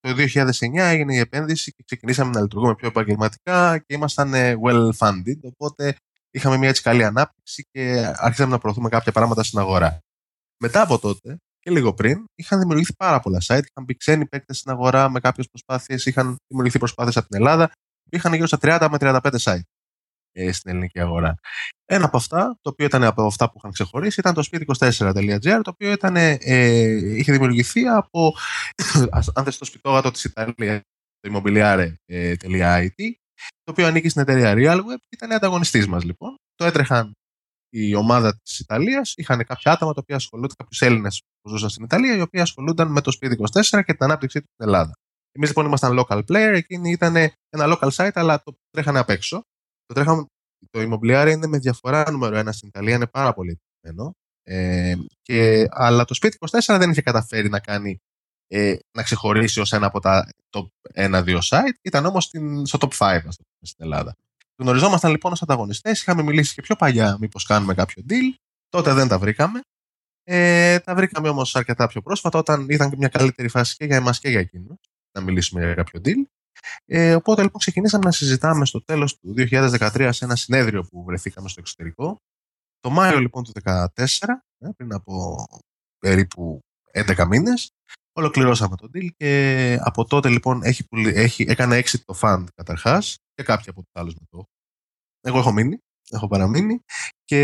[0.00, 4.88] το 2009 έγινε η επένδυση και ξεκινήσαμε να λειτουργούμε πιο επαγγελματικά και ήμασταν ε, well
[4.98, 5.38] funded.
[5.42, 5.96] Οπότε
[6.30, 9.98] είχαμε μια έτσι καλή ανάπτυξη και άρχισαμε να προωθούμε κάποια πράγματα στην αγορά.
[10.60, 13.62] Μετά από τότε και λίγο πριν, είχαν δημιουργηθεί πάρα πολλά site.
[13.70, 17.70] Είχαν μπει ξένοι παίκτες στην αγορά με κάποιες προσπάθειες, είχαν δημιουργηθεί προσπάθειες από την Ελλάδα.
[18.10, 19.60] Είχαν γύρω στα 30 με 35 site.
[20.32, 21.34] Ε, στην ελληνική αγορά.
[21.84, 25.70] Ένα από αυτά, το οποίο ήταν από αυτά που είχαν ξεχωρίσει, ήταν το speed24.gr, το
[25.70, 26.36] οποίο ήταν, ε,
[27.18, 28.34] είχε δημιουργηθεί από,
[29.34, 30.80] αν θες το σπιτόγατο της Ιταλίας,
[31.20, 33.12] το immobiliare.it,
[33.64, 36.34] το οποίο ανήκει στην εταιρεία RealWeb και ήταν ανταγωνιστής μας λοιπόν.
[36.54, 37.12] Το έτρεχαν
[37.74, 39.14] η ομάδα της Ιταλίας.
[39.16, 42.92] Είχαν κάποια άτομα τα οποία ασχολούνταν, κάποιους Έλληνες που ζούσαν στην Ιταλία, οι οποίοι ασχολούνταν
[42.92, 44.92] με το σπίτι 24 και την ανάπτυξή τους στην Ελλάδα.
[45.32, 47.16] Εμείς λοιπόν ήμασταν local player, εκείνοι ήταν
[47.48, 49.42] ένα local site, αλλά το τρέχανε απ' έξω.
[49.92, 50.26] Το, τρέχαμε,
[50.70, 54.14] το Immobiliare είναι με διαφορά νούμερο ένα στην Ιταλία, είναι πάρα πολύ επιτυχημένο.
[54.42, 58.00] Ε, και, αλλά το σπίτι 24 δεν είχε καταφέρει να κάνει
[58.46, 62.30] ε, να ξεχωρίσει ως ένα από τα top 1-2 site, ήταν όμως
[62.62, 63.20] στο top 5
[63.60, 64.16] στην Ελλάδα.
[64.56, 66.00] Γνωριζόμασταν λοιπόν ως ανταγωνιστές.
[66.00, 68.34] Είχαμε μιλήσει και πιο παλιά, μήπως κάνουμε κάποιο deal.
[68.68, 69.60] Τότε δεν τα βρήκαμε.
[70.24, 74.18] Ε, τα βρήκαμε όμως αρκετά πιο πρόσφατα, όταν ήταν μια καλύτερη φάση και για εμάς
[74.18, 74.76] και για εκείνους
[75.12, 76.22] να μιλήσουμε για κάποιο deal.
[76.84, 81.48] Ε, οπότε λοιπόν ξεκινήσαμε να συζητάμε στο τέλος του 2013 σε ένα συνέδριο που βρεθήκαμε
[81.48, 82.16] στο εξωτερικό.
[82.80, 83.86] Το Μάιο λοιπόν του 2014,
[84.58, 85.44] ε, πριν από
[85.98, 86.60] περίπου
[86.92, 87.70] 11 μήνες,
[88.12, 93.42] ολοκληρώσαμε το deal και από τότε λοιπόν έχει, έχει, έκανε exit το fund καταρχάς και
[93.42, 94.44] κάποιοι από τους άλλους με το.
[95.20, 95.78] Εγώ έχω μείνει,
[96.10, 96.80] έχω παραμείνει
[97.24, 97.40] και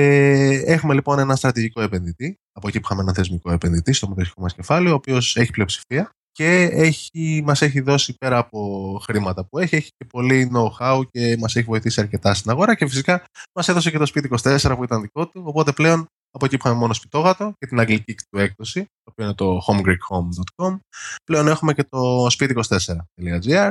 [0.67, 4.55] έχουμε λοιπόν ένα στρατηγικό επενδυτή, από εκεί που είχαμε ένα θεσμικό επενδυτή στο μετοχικό μας
[4.55, 9.77] κεφάλαιο, ο οποίος έχει πλειοψηφία και έχει, μας έχει δώσει πέρα από χρήματα που έχει,
[9.77, 13.91] έχει και πολύ know-how και μας έχει βοηθήσει αρκετά στην αγορά και φυσικά μας έδωσε
[13.91, 16.93] και το σπίτι 24 που ήταν δικό του, οπότε πλέον από εκεί που είχαμε μόνο
[16.93, 20.79] σπιτόγατο και την αγγλική του έκδοση, το οποίο είναι το homegreekhome.com,
[21.25, 23.71] πλέον έχουμε και το σπίτι 24.gr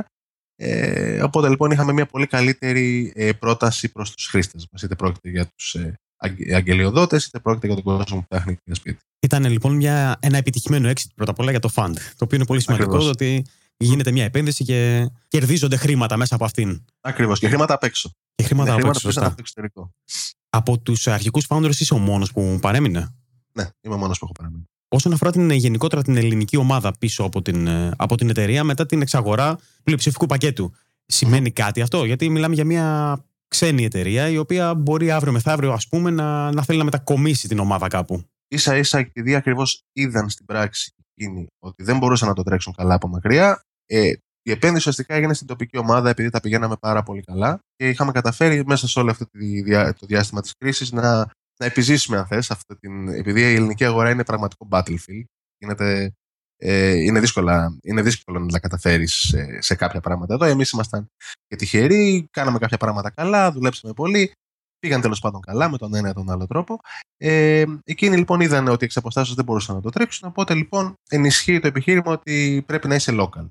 [0.60, 4.82] ε, οπότε λοιπόν είχαμε μια πολύ καλύτερη ε, πρόταση προς τους χρήστες μας.
[4.82, 5.94] Είτε πρόκειται για τους ε,
[6.54, 8.98] αγγελιοδότες, είτε πρόκειται για τον κόσμο που φτιάχνει ένα σπίτι.
[9.20, 11.94] Ήταν λοιπόν μια, ένα επιτυχημένο exit πρώτα απ' όλα για το fund.
[11.94, 13.10] Το οποίο είναι πολύ σημαντικό Ακριβώς.
[13.10, 13.44] ότι
[13.76, 16.84] γίνεται μια επένδυση και κερδίζονται χρήματα μέσα από αυτήν.
[17.00, 17.38] Ακριβώς.
[17.38, 18.10] Και χρήματα απ' έξω.
[18.34, 19.08] Και χρήματα, απ' έξω.
[19.14, 19.94] Από, εξωτερικό.
[20.50, 23.14] από τους αρχικούς founders είσαι ο μόνος που παρέμεινε;
[23.52, 24.64] Ναι, είμαι ο μόνος που έχω παραμείνει.
[24.88, 28.86] Όσον αφορά την γενικότερα την ελληνική ομάδα πίσω από την, ε, από την εταιρεία μετά
[28.86, 30.72] την εξαγορά πλειοψηφικού πακέτου.
[31.06, 35.88] Σημαίνει κάτι αυτό, γιατί μιλάμε για μια ξένη εταιρεία η οποία μπορεί αύριο μεθαύριο ας
[35.88, 38.22] πούμε να, να θέλει να μετακομίσει την ομάδα κάπου.
[38.48, 42.94] Ίσα ίσα επειδή ακριβώς είδαν στην πράξη εκείνη ότι δεν μπορούσαν να το τρέξουν καλά
[42.94, 47.22] από μακριά, ε, η επένδυση ουσιαστικά έγινε στην τοπική ομάδα επειδή τα πηγαίναμε πάρα πολύ
[47.22, 49.24] καλά και είχαμε καταφέρει μέσα σε όλο αυτό
[49.98, 54.10] το διάστημα της κρίσης να να επιζήσουμε, αν θες, αυτή την, επειδή η ελληνική αγορά
[54.10, 55.24] είναι πραγματικό battlefield.
[55.58, 56.14] Είναι,
[56.60, 60.44] ε, είναι, δύσκολα, είναι δύσκολο να τα καταφέρεις σε, σε, κάποια πράγματα εδώ.
[60.44, 61.10] Εμείς ήμασταν
[61.46, 64.32] και τυχεροί, κάναμε κάποια πράγματα καλά, δουλέψαμε πολύ.
[64.78, 66.78] Πήγαν τέλος πάντων καλά με τον ένα ή τον άλλο τρόπο.
[67.16, 70.28] Ε, εκείνοι λοιπόν είδαν ότι εξ αποστάσεως δεν μπορούσαν να το τρέξουν.
[70.28, 73.48] Οπότε λοιπόν ενισχύει το επιχείρημα ότι πρέπει να είσαι local.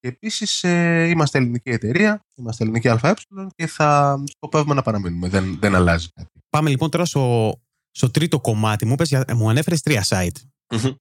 [0.00, 3.14] Και επίσης ε, είμαστε ελληνική εταιρεία, είμαστε ελληνική ΑΕ
[3.54, 5.28] και θα σκοπεύουμε να παραμείνουμε.
[5.28, 6.30] Δεν, δεν αλλάζει κάτι.
[6.50, 7.54] Πάμε λοιπόν τώρα στο,
[7.90, 8.86] στο τρίτο κομμάτι.
[8.86, 10.47] Μου, πες, μου ανέφερες τρία site.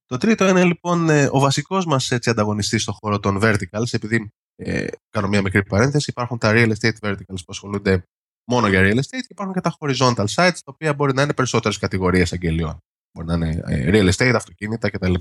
[0.06, 3.92] Το τρίτο είναι λοιπόν ε, ο βασικός μας ανταγωνιστής στον χώρο των verticals.
[3.92, 8.04] Επειδή ε, κάνω μια μικρή παρένθεση, υπάρχουν τα real estate verticals που ασχολούνται
[8.48, 11.34] μόνο για real estate και υπάρχουν και τα horizontal sites, τα οποία μπορεί να είναι
[11.34, 12.78] περισσότερες κατηγορίες αγγελιών.
[13.12, 15.14] Μπορεί να είναι ε, real estate, αυτοκίνητα κτλ.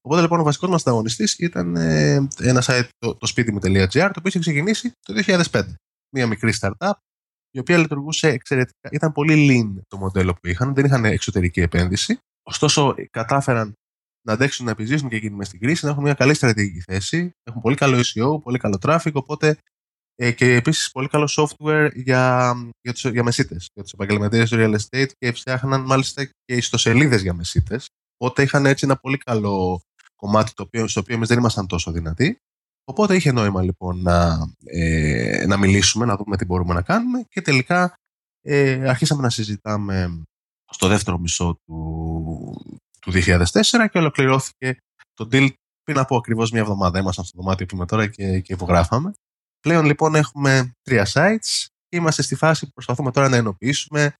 [0.00, 4.06] Οπότε λοιπόν ο βασικός μας ανταγωνιστής ήταν ε, ένα site, το, το σπίτι μου.gr, το
[4.06, 5.62] οποίο είχε ξεκινήσει το 2005.
[6.16, 6.92] Μια μικρή startup,
[7.50, 8.88] η οποία λειτουργούσε εξαιρετικά.
[8.92, 12.18] Ήταν πολύ lean το μοντέλο που είχαν, δεν είχαν εξωτερική επένδυση.
[12.48, 13.72] Ωστόσο, κατάφεραν
[14.26, 17.30] να αντέξουν να επιζήσουν και εκείνοι μες στην κρίση, να έχουν μια καλή στρατηγική θέση,
[17.42, 19.58] έχουν πολύ καλό SEO, πολύ καλό traffic, οπότε
[20.14, 24.56] ε, και επίσης πολύ καλό software για, για, τους, για μεσίτες, για τους επαγγελματίες του
[24.58, 27.86] real estate και φτιάχναν μάλιστα και ιστοσελίδες για μεσίτες.
[28.16, 29.80] Οπότε είχαν έτσι ένα πολύ καλό
[30.16, 32.36] κομμάτι το οποίο, στο οποίο εμείς δεν ήμασταν τόσο δυνατοί.
[32.84, 37.42] Οπότε είχε νόημα λοιπόν να, ε, να μιλήσουμε, να δούμε τι μπορούμε να κάνουμε και
[37.42, 37.94] τελικά
[38.40, 40.22] ε, αρχίσαμε να συζητάμε
[40.70, 43.44] στο δεύτερο μισό του, του 2004
[43.90, 44.76] και ολοκληρώθηκε
[45.14, 45.48] το deal
[45.82, 46.98] πριν από ακριβώς μια εβδομάδα.
[46.98, 49.12] Ήμασταν στο δωμάτιο που είμαι τώρα και, και υπογράφαμε.
[49.60, 54.14] Πλέον λοιπόν έχουμε τρία sites και είμαστε στη φάση που προσπαθούμε τώρα να ενοποιήσουμε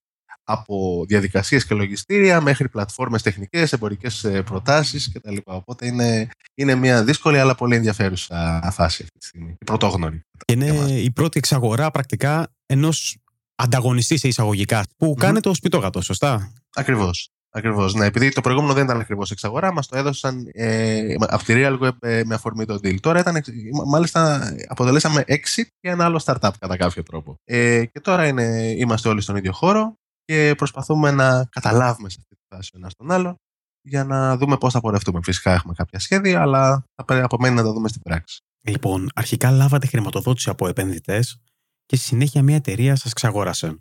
[0.48, 5.36] από διαδικασίες και λογιστήρια μέχρι πλατφόρμες τεχνικές, εμπορικές ε, προτάσεις κτλ.
[5.44, 9.56] Οπότε είναι, είναι μια δύσκολη αλλά πολύ ενδιαφέρουσα φάση αυτή τη στιγμή.
[9.60, 10.20] Η πρωτόγνωρη.
[10.44, 13.16] Και είναι η πρώτη εξαγορά πρακτικά ενός
[13.56, 15.20] ανταγωνιστή σε εισαγωγικά που mm-hmm.
[15.20, 17.30] κάνει το σπιτόγατο, σωστά; Ακριβώς.
[17.56, 17.94] Ακριβώς.
[17.94, 21.78] Ναι, επειδή το προηγούμενο δεν ήταν ακριβώς εξαγορά, μας το έδωσαν ε, από τη Real
[21.78, 23.00] Web ε, με αφορμή το deal.
[23.00, 23.42] Τώρα ήταν,
[23.86, 27.36] μάλιστα, αποτελέσαμε exit για ένα άλλο startup κατά κάποιο τρόπο.
[27.44, 32.34] Ε, και τώρα είναι, είμαστε όλοι στον ίδιο χώρο και προσπαθούμε να καταλάβουμε σε αυτή
[32.34, 33.36] τη φάση ο ένας τον άλλο
[33.82, 35.20] για να δούμε πώς θα πορευτούμε.
[35.22, 38.40] Φυσικά έχουμε κάποια σχέδια, αλλά θα πρέπει από μένα να τα δούμε στην πράξη.
[38.66, 41.40] Λοιπόν, αρχικά λάβατε χρηματοδότηση από επενδυτές
[41.86, 43.76] και στη συνέχεια μια εταιρεία σας ξαγόρασε.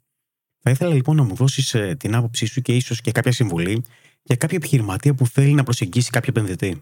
[0.59, 3.83] Θα ήθελα λοιπόν να μου δώσεις ε, την άποψή σου και ίσως και κάποια συμβουλή
[4.23, 6.81] για κάποια επιχειρηματία που θέλει να προσεγγίσει κάποιο επενδυτή.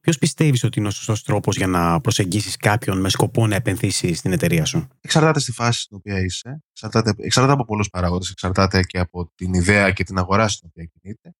[0.00, 4.14] Ποιος πιστεύεις ότι είναι ο σωστός τρόπος για να προσεγγίσεις κάποιον με σκοπό να επενδύσει
[4.14, 6.62] στην εταιρεία σου; Εξαρτάται στη φάση στην οποία είσαι.
[6.70, 8.30] Εξαρτάται, εξαρτάται από πολλούς παράγοντες.
[8.30, 11.34] Εξαρτάται και από την ιδέα και την αγορά στην οποία κινείται.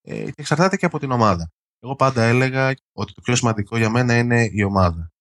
[0.00, 1.50] Ε, και εξαρτάται και από την ομάδα.
[1.80, 5.12] Εγώ πάντα έλεγα ότι το πιο σημαντικό για μένα είναι η ομάδα.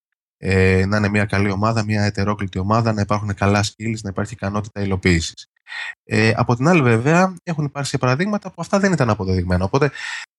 [0.46, 4.34] Ε, να είναι μια καλή ομάδα, μια ετερόκλητη ομάδα, να υπάρχουν καλά skills, να υπάρχει
[4.34, 5.48] ικανότητα υλοποίησης.
[6.04, 9.64] Ε, από την άλλη, βέβαια, έχουν υπάρξει παραδείγματα που αυτά δεν ήταν αποδεδειγμένα.
[9.64, 9.92] Οπότε,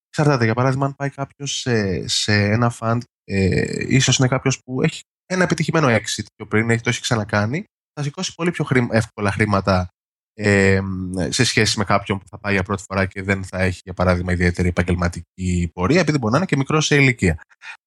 [0.08, 0.44] εξαρτάται.
[0.44, 3.64] Για παράδειγμα, αν πάει κάποιος σε, σε ένα fund, ε,
[3.94, 7.64] ίσως είναι κάποιος που έχει ένα επιτυχημένο exit πιο πριν, έχει το έχει ξανακάνει,
[7.94, 9.88] θα σηκώσει πολύ πιο εύκολα χρήματα
[10.34, 10.80] ε,
[11.28, 13.94] σε σχέση με κάποιον που θα πάει για πρώτη φορά και δεν θα έχει, για
[13.94, 17.40] παράδειγμα, ιδιαίτερη επαγγελματική πορεία, επειδή μπορεί να είναι και μικρό σε ηλικία.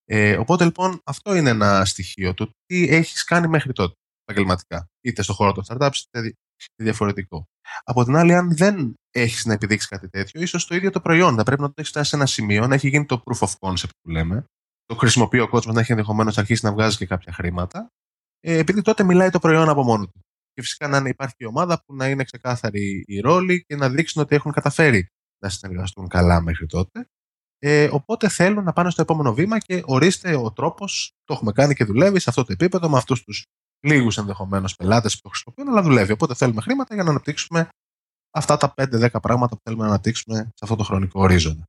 [0.06, 3.94] Ε, οπότε λοιπόν αυτό είναι ένα στοιχείο του τι έχεις κάνει μέχρι τότε
[4.26, 6.36] επαγγελματικά, είτε στον χώρο των startups, είτε
[6.76, 7.46] διαφορετικό.
[7.84, 11.36] Από την άλλη, αν δεν έχεις να επιδείξεις κάτι τέτοιο, ίσως το ίδιο το προϊόν
[11.36, 13.52] θα πρέπει να το έχεις φτάσει σε ένα σημείο, να έχει γίνει το proof of
[13.60, 14.46] concept που λέμε,
[14.86, 17.88] το χρησιμοποιεί ο κόσμος να έχει ενδεχομένως αρχίσει να βγάζει και κάποια χρήματα,
[18.40, 20.22] ε, επειδή τότε μιλάει το προϊόν από μόνο του
[20.58, 24.22] και φυσικά να υπάρχει η ομάδα που να είναι ξεκάθαρη η ρόλη και να δείξουν
[24.22, 25.08] ότι έχουν καταφέρει
[25.44, 27.10] να συνεργαστούν καλά μέχρι τότε.
[27.60, 31.74] Ε, οπότε θέλουν να πάνε στο επόμενο βήμα και ορίστε ο τρόπος, το έχουμε κάνει
[31.74, 33.46] και δουλεύει σε αυτό το επίπεδο, με αυτούς τους
[33.80, 36.12] λίγους ενδεχομένως πελάτες που το χρησιμοποιούν, αλλά δουλεύει.
[36.12, 37.70] Οπότε θέλουμε χρήματα για να αναπτύξουμε
[38.32, 41.64] αυτά τα 5-10 πράγματα που θέλουμε να αναπτύξουμε σε αυτό το χρονικό ορίζοντα.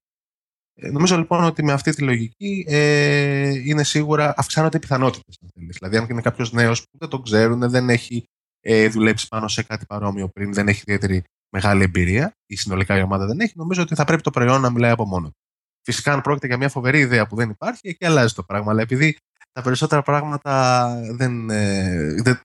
[0.75, 5.39] Ε, νομίζω λοιπόν ότι με αυτή τη λογική ε, είναι σίγουρα αυξάνονται οι πιθανότητες.
[5.55, 8.25] Δηλαδή, αν είναι κάποιος νέος που δεν το ξέρουν, δεν έχει
[8.71, 11.23] ε, δουλέψει πάνω σε κάτι παρόμοιο πριν, δεν έχει ιδιαίτερη
[11.57, 14.71] μεγάλη εμπειρία, η συνολικά η ομάδα δεν έχει, νομίζω ότι θα πρέπει το προϊόν να
[14.71, 15.37] μιλάει από μόνο του.
[15.83, 18.71] Φυσικά, αν πρόκειται για μια φοβερή ιδέα που δεν υπάρχει, εκεί αλλάζει το πράγμα.
[18.71, 19.17] Αλλά επειδή
[19.53, 22.41] τα περισσότερα πράγματα δεν, ε, δεν,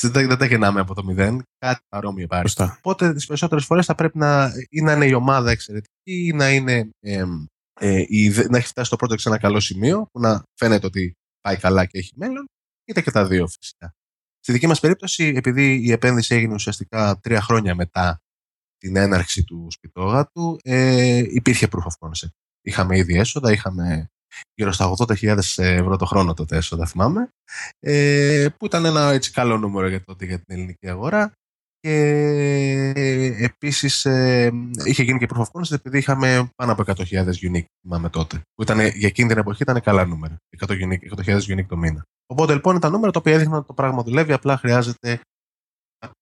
[0.00, 2.42] δεν, δεν τα γεννάμε από το μηδέν, κάτι παρόμοιο υπάρχει.
[2.42, 2.76] Φωστά.
[2.78, 6.52] Οπότε τις περισσότερες φορές θα πρέπει να, ή να είναι η ομάδα εξαιρετική ή να,
[6.52, 7.24] είναι, ε,
[7.80, 11.12] ε, η, να έχει φτάσει το project σε ένα καλό σημείο που να φαίνεται ότι
[11.40, 12.44] πάει καλά και έχει μέλλον,
[12.84, 13.94] είτε και τα δύο φυσικά.
[14.46, 18.20] Στη δική μας περίπτωση, επειδή η επένδυση έγινε ουσιαστικά τρία χρόνια μετά
[18.78, 22.30] την έναρξη του σπιτόγατου, ε, υπήρχε proof of concept.
[22.60, 24.10] Είχαμε ήδη έσοδα, είχαμε
[24.54, 27.28] γύρω στα 80.000 ευρώ το χρόνο τότε έσοδα, θυμάμαι,
[27.78, 31.32] ε, που ήταν ένα έτσι καλό νούμερο για τότε για την ελληνική αγορά.
[31.86, 34.52] Και ε, επίσης ε,
[34.84, 36.94] είχε γίνει και proof of concept επειδή είχαμε πάνω από 100.000
[37.26, 38.40] unique, θυμάμαι τότε.
[38.54, 40.36] Που ήταν, για εκείνη την εποχή ήταν καλά νούμερα.
[40.66, 40.74] 100.000
[41.24, 42.06] 100 unique το μήνα.
[42.26, 45.20] Οπότε λοιπόν τα νούμερα τα οποία έδειχναν ότι το πράγμα δουλεύει, απλά χρειάζεται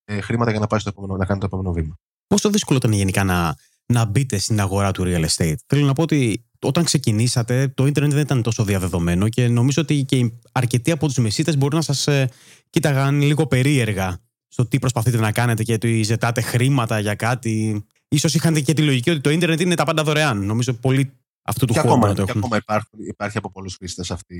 [0.05, 1.95] ε, χρήματα για να πάει στο επόμενο, να κάνει το επόμενο βήμα.
[2.27, 6.03] Πόσο δύσκολο ήταν γενικά να, να μπείτε στην αγορά του real estate; Θέλω να πω
[6.03, 11.07] ότι όταν ξεκινήσατε, το ίντερνετ δεν ήταν τόσο διαδεδομένο και νομίζω ότι και αρκετοί από
[11.07, 12.31] τους μεσίτες μπορεί να σας ε,
[12.71, 14.24] κοίταγαν λίγο περίεργα
[14.55, 17.85] στο τι προσπαθείτε να κάνετε και ότι ζητάτε χρήματα για κάτι.
[18.09, 20.45] Ίσως είχαν και τη λογική ότι το ίντερνετ είναι τα πάντα δωρεάν.
[20.47, 21.13] Νομίζω πολύ
[21.43, 24.37] αυτού του και χώρου ακόμα, να το Και ακόμα υπάρχει, υπάρχει από πολλούς χρήστες αυτή,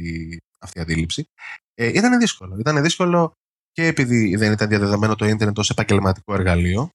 [0.59, 1.29] αυτή η αντίληψη.
[1.75, 2.57] Ε, ήταν δύσκολο.
[2.59, 3.33] Ήταν δύσκολο
[3.73, 6.91] και επειδή δεν ήταν διαδεδομένο το ίντερνετ ως επαγγελματικό εργαλείο.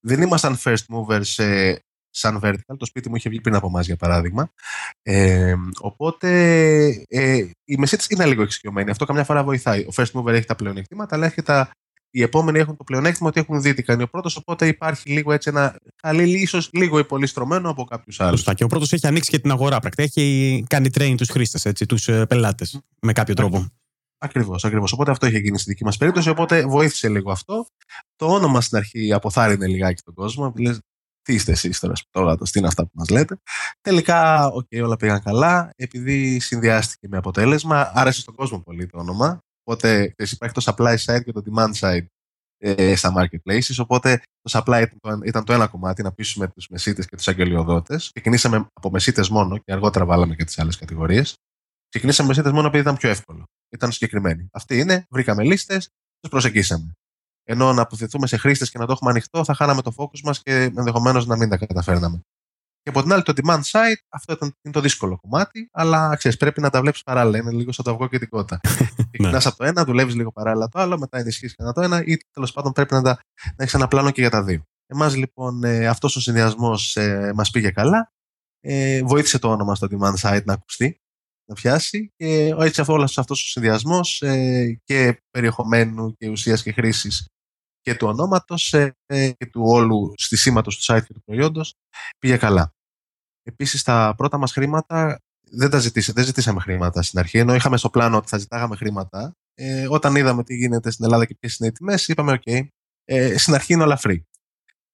[0.00, 1.80] Δεν ήμασταν first movers σε,
[2.10, 2.76] σαν vertical.
[2.78, 4.50] Το σπίτι μου είχε βγει πριν από εμάς, για παράδειγμα.
[5.02, 6.28] Ε, οπότε
[7.08, 8.90] ε, οι μεσίτε είναι λίγο εξοικειωμένοι.
[8.90, 9.80] Αυτό καμιά φορά βοηθάει.
[9.80, 11.70] Ο first mover έχει τα πλεονεκτήματα, αλλά έχει τα
[12.10, 15.32] οι επόμενοι έχουν το πλεονέκτημα ότι έχουν δει τι κάνει ο πρώτος, οπότε υπάρχει λίγο
[15.32, 18.38] έτσι ένα χαλί, ίσως λίγο ή πολύ στρωμένο από κάποιους άλλους.
[18.38, 18.54] Σωστά.
[18.54, 19.78] Και ο πρώτος έχει ανοίξει και την αγορά.
[19.80, 23.66] Πρακτικά έχει κάνει train τους χρήστες, τους ε, πελάτες, με κάποιο τρόπο.
[24.18, 24.92] Ακριβώς, ακριβώς.
[24.92, 27.66] Οπότε αυτό είχε γίνει στη δική μας περίπτωση, οπότε βοήθησε λίγο αυτό.
[28.16, 30.52] Το όνομα στην αρχή αποθάρρυνε λιγάκι τον κόσμο.
[30.56, 30.80] Λες,
[31.22, 33.36] τι είστε εσείς τώρα, τώρα, τι είναι αυτά που μας λέτε.
[33.80, 35.72] Τελικά, OK, okay, όλα πήγαν καλά.
[35.76, 39.40] Επειδή συνδυάστηκε με αποτέλεσμα, άρεσε στον κόσμο πολύ το όνομα.
[39.70, 42.06] Οπότε υπάρχει το supply side και το demand side
[42.58, 43.74] ε, στα marketplaces.
[43.78, 44.86] Οπότε το supply
[45.24, 48.10] ήταν το ένα κομμάτι, να πείσουμε τους μεσίτες και τους αγγελιοδότες.
[48.12, 51.34] Ξεκινήσαμε από μεσίτες μόνο και αργότερα βάλαμε και τις άλλες κατηγορίες.
[51.88, 53.44] Ξεκινήσαμε με μεσίτες μόνο επειδή ήταν πιο εύκολο.
[53.68, 54.48] Ήταν συγκεκριμένοι.
[54.52, 55.88] Αυτοί είναι, βρήκαμε λίστες,
[56.20, 56.92] τους προσεγγίσαμε.
[57.44, 60.42] Ενώ να αποθεθούμε σε χρήστες και να το έχουμε ανοιχτό, θα χάναμε το focus μας
[60.42, 62.20] και ενδεχομένως να μην τα καταφέρναμε.
[62.90, 66.36] Και από την άλλη, το demand side, αυτό ήταν, είναι το δύσκολο κομμάτι, αλλά ξέρεις,
[66.36, 67.38] πρέπει να τα βλέπεις παράλληλα.
[67.38, 68.60] Είναι λίγο σαν το αυγό και την κότα.
[69.10, 72.16] Ξεκινάς από το ένα, δουλεύεις λίγο παράλληλα το άλλο, μετά ενισχύεις και το ένα, ή
[72.32, 74.62] τέλος πάντων πρέπει να, τα, να έχεις ένα πλάνο και για τα δύο.
[74.86, 78.12] Εμάς λοιπόν ε, αυτός ο συνδυασμός ε, μας πήγε καλά.
[78.60, 81.00] Ε, βοήθησε το όνομα στο demand side να ακουστεί,
[81.48, 82.12] να πιάσει.
[82.16, 87.26] Και έτσι αυτός ο συνδυασμός ε, και περιεχομένου και ουσίας και χρήσης
[87.80, 91.74] και του ονόματος ε, ε, και του όλου στισίματο του site και του προϊόντος
[92.18, 92.74] πήγε καλά.
[93.42, 97.76] Επίσης, τα πρώτα μας χρήματα δεν τα ζητήσαμε, δεν ζητήσαμε χρήματα στην αρχή, ενώ είχαμε
[97.76, 99.32] στο πλάνο ότι θα ζητάγαμε χρήματα.
[99.54, 102.66] Ε, όταν είδαμε τι γίνεται στην Ελλάδα και ποιες είναι οι τιμές, είπαμε: OK,
[103.04, 104.20] ε, στην αρχή είναι όλα free.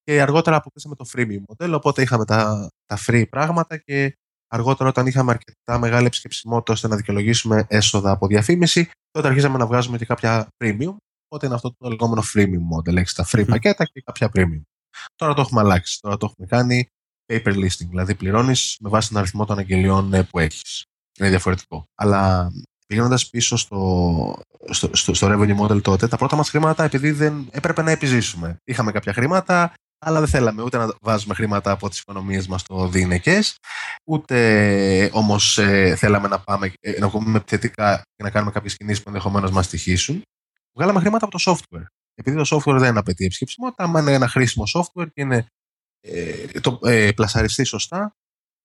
[0.03, 4.17] και αργότερα αποκτήσαμε το freemium μοντέλο, οπότε είχαμε τα, τα free πράγματα και
[4.49, 9.67] αργότερα όταν είχαμε αρκετά μεγάλη επισκεψιμότητα ώστε να δικαιολογήσουμε έσοδα από διαφήμιση, τότε αρχίσαμε να
[9.67, 13.85] βγάζουμε και κάποια premium, οπότε είναι αυτό το λεγόμενο freemium model, έχεις τα free πακέτα
[13.85, 14.63] και κάποια premium.
[15.15, 16.89] Τώρα το έχουμε αλλάξει, τώρα το έχουμε κάνει
[17.27, 20.85] paper listing, δηλαδή πληρώνεις με βάση τον αριθμό των αγγελιών ε, που έχεις.
[21.19, 21.85] Είναι διαφορετικό.
[21.95, 22.51] Αλλά
[22.87, 24.39] πηγαίνοντας πίσω στο,
[24.71, 28.57] στο, στο, στο revenue model τότε, τα πρώτα μας χρήματα επειδή δεν έπρεπε να επιζήσουμε.
[28.65, 32.89] Είχαμε κάποια χρήματα, αλλά δεν θέλαμε ούτε να βάζουμε χρήματα από τις οικονομίες μας στο
[32.89, 33.57] διηνεκές,
[34.05, 39.03] ούτε όμως ε, θέλαμε να πάμε ε, να βγούμε επιθετικά και να κάνουμε κάποιες κινήσεις
[39.03, 40.23] που ενδεχομένως μας τυχήσουν.
[40.77, 41.85] Βγάλαμε χρήματα από το software.
[42.15, 45.47] Επειδή το software δεν απαιτεί επισκεψιμότητα, άμα είναι ένα χρήσιμο software και είναι
[46.01, 48.13] ε, το ε, πλασαριστεί σωστά,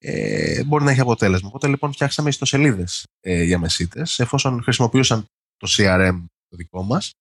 [0.04, 1.48] ε, μπορεί να έχει αποτέλεσμα.
[1.48, 5.26] Οπότε λοιπόν φτιάξαμε ιστοσελίδες ε, για μεσίτες, εφόσον χρησιμοποιούσαν
[5.58, 7.12] το CRM το δικό μας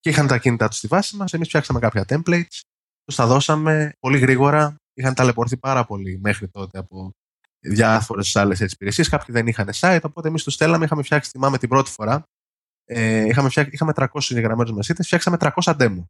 [0.00, 1.32] και είχαν τα κινητά τους στη βάση μας.
[1.32, 2.60] Εμείς φτιάξαμε κάποια templates,
[3.04, 4.76] τους τα δώσαμε πολύ γρήγορα.
[4.94, 7.10] Είχαν ταλαιπωρηθεί πάρα πολύ μέχρι τότε από
[7.60, 9.08] διάφορες άλλες υπηρεσίες.
[9.08, 10.84] Κάποιοι δεν είχαν site, οπότε εμείς τους στέλναμε.
[10.84, 12.24] Είχαμε φτιάξει, θυμάμαι την πρώτη φορά,
[12.84, 16.04] ε, είχαμε, φτιάξει, είχαμε 300 συγγραμμένου μεσίτες, φτιάξαμε 300 demo.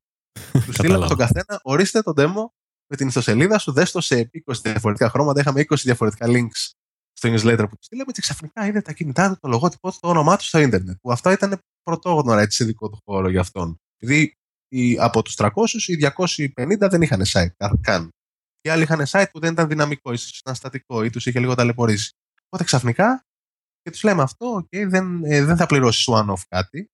[0.64, 2.59] τους στείλαμε τον καθένα, ορίστε το demo
[2.90, 5.40] με την ιστοσελίδα σου, δέστο σε 20 διαφορετικά χρώματα.
[5.40, 6.70] Είχαμε 20 διαφορετικά links
[7.12, 10.36] στο newsletter που του στείλαμε και ξαφνικά είδε τα κινητά του, το λογότυπο το όνομά
[10.36, 10.96] του στο ίντερνετ.
[11.00, 13.80] Που αυτό ήταν πρωτόγνωρα έτσι, σε δικό του χώρο για αυτόν.
[13.96, 14.34] Επειδή
[14.98, 15.50] από τους 300
[15.86, 18.10] οι 250 δεν είχαν site καν.
[18.60, 21.54] Οι άλλοι είχαν site που δεν ήταν δυναμικό, ίσως ήταν στατικό ή τους είχε λίγο
[21.54, 22.12] ταλαιπωρήσει.
[22.44, 23.24] Οπότε ξαφνικά
[23.82, 26.90] και τους λέμε αυτό, okay, δεν, ε, δεν θα πληρώσεις one-off κάτι.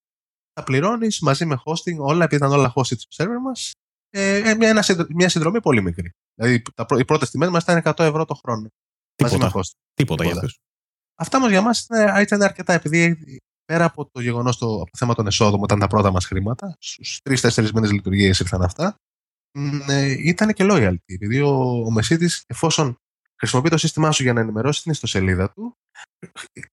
[0.53, 3.71] Θα πληρώνεις μαζί με hosting όλα, επειδή ήταν όλα hosted στο server μας,
[4.09, 6.11] ε, ε, μια, ένα, μια συνδρομή πολύ μικρή.
[6.35, 8.67] Δηλαδή, τα, οι πρώτες τιμές μας ήταν 100 ευρώ το χρόνο.
[9.15, 9.37] Τίποτα.
[9.37, 9.61] Μαζί με
[9.93, 10.57] Τίποτα, για αυτούς.
[11.15, 13.17] Αυτά όμως για μας ήταν, ήταν αρκετά, επειδή
[13.65, 16.75] πέρα από το γεγονός το, από το θέμα των εσόδων, όταν τα πρώτα μας χρήματα,
[16.79, 18.95] στους τρει-τέσσερι μήνες λειτουργία ήρθαν αυτά,
[19.87, 20.95] ε, ήταν και loyalty.
[21.05, 21.49] Επειδή ο,
[21.85, 22.97] ο Μεσίτης, εφόσον
[23.39, 25.77] χρησιμοποιεί το σύστημά σου για να ενημερώσει την ιστοσελίδα του,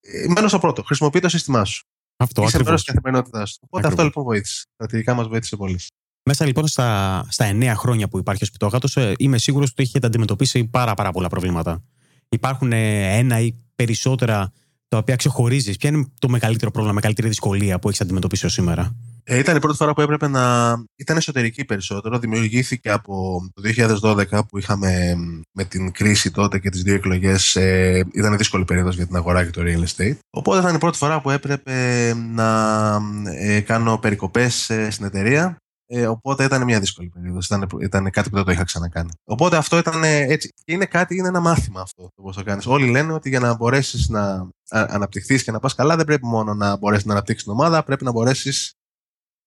[0.01, 0.83] ε, μένω στο πρώτο.
[0.83, 1.85] Χρησιμοποιεί το σύστημά σου.
[2.16, 2.81] Αυτό ακριβώς.
[2.81, 3.59] Είσαι καθημερινότητάς σου.
[3.61, 4.64] Οπότε αυτό λοιπόν βοήθησε.
[4.75, 5.81] Στρατηγικά μας βοήθησε πολύ.
[6.26, 10.06] Μέσα λοιπόν στα, στα 9 χρόνια που υπάρχει ο σπιτόγατο, ε, είμαι σίγουρος ότι έχετε
[10.06, 11.82] αντιμετωπίσει πάρα, πάρα πολλά προβλήματα.
[12.28, 14.52] Υπάρχουν ε, ένα ή περισσότερα
[14.88, 15.76] τα οποία ξεχωρίζεις.
[15.76, 19.58] Ποια είναι το μεγαλύτερο πρόβλημα, μεγαλύτερη δυσκολία που έχεις αντιμετωπίσει ως σήμερα; Ε, ήταν η
[19.60, 20.74] πρώτη φορά που έπρεπε να.
[20.96, 22.18] ήταν εσωτερική περισσότερο.
[22.18, 25.14] Δημιουργήθηκε από το 2012 που είχαμε
[25.52, 27.56] με την κρίση τότε και τις δύο εκλογές.
[27.56, 30.16] Ε, ήταν δύσκολη περίοδος για την αγορά και το real estate.
[30.30, 32.98] Οπότε ήταν η πρώτη φορά που έπρεπε να
[33.38, 37.47] ε, κάνω περικοπές ε, στην εταιρεία ε, οπότε ήταν μια δύσκολη περίοδος.
[37.47, 39.11] Ήταν, ήταν κάτι που δεν το είχα ξανακάνει.
[39.25, 40.49] Οπότε αυτό ήταν έτσι.
[40.64, 42.66] Και είναι κάτι, είναι ένα μάθημα αυτό το πώς το κάνεις.
[42.66, 46.55] Όλοι λένε ότι για να μπορέσεις να αναπτυχθείς και να πας καλά, δεν πρέπει μόνο
[46.55, 48.73] να μπορέσεις να αναπτύξεις την ομάδα, πρέπει να μπορέσεις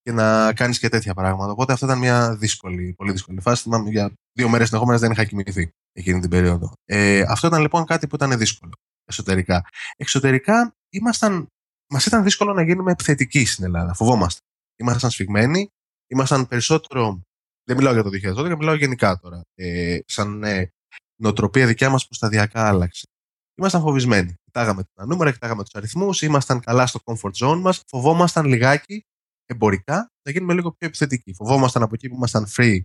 [0.02, 1.52] και να κάνεις και τέτοια πράγματα.
[1.52, 3.64] Οπότε αυτό ήταν μια δύσκολη, πολύ δύσκολη φάση.
[3.64, 6.72] Θυμάμαι για δύο μέρες συνεχόμενε δεν είχα κοιμηθεί εκείνη την περίοδο.
[6.86, 8.72] Ε, αυτό ήταν λοιπόν κάτι που ήταν δύσκολο
[9.06, 9.66] εσωτερικά.
[9.96, 11.48] Εξωτερικά ήμασταν,
[11.90, 13.94] μας ήταν δύσκολο να γίνουμε επιθετικοί στην Ελλάδα.
[13.94, 14.40] Φοβόμαστε.
[14.80, 15.70] Ήμασταν σφιγμένοι,
[16.08, 17.22] ήμασταν περισσότερο.
[17.64, 19.42] Δεν μιλάω για το 2012, μιλάω γενικά τώρα.
[19.56, 20.72] Ε, σαν ε,
[21.22, 23.08] νοοτροπία δικιά μας που σταδιακά άλλαξε.
[23.56, 24.34] Ήμασταν φοβισμένοι.
[24.44, 27.84] Κοιτάγαμε τα νούμερα, κοιτάγαμε τους αριθμούς, ήμασταν καλά στο comfort zone μας.
[27.88, 29.06] Φοβόμασταν λιγάκι
[29.46, 31.34] εμπορικά να γίνουμε λίγο πιο επιθετικοί.
[31.34, 32.80] Φοβόμασταν από εκεί που ήμασταν free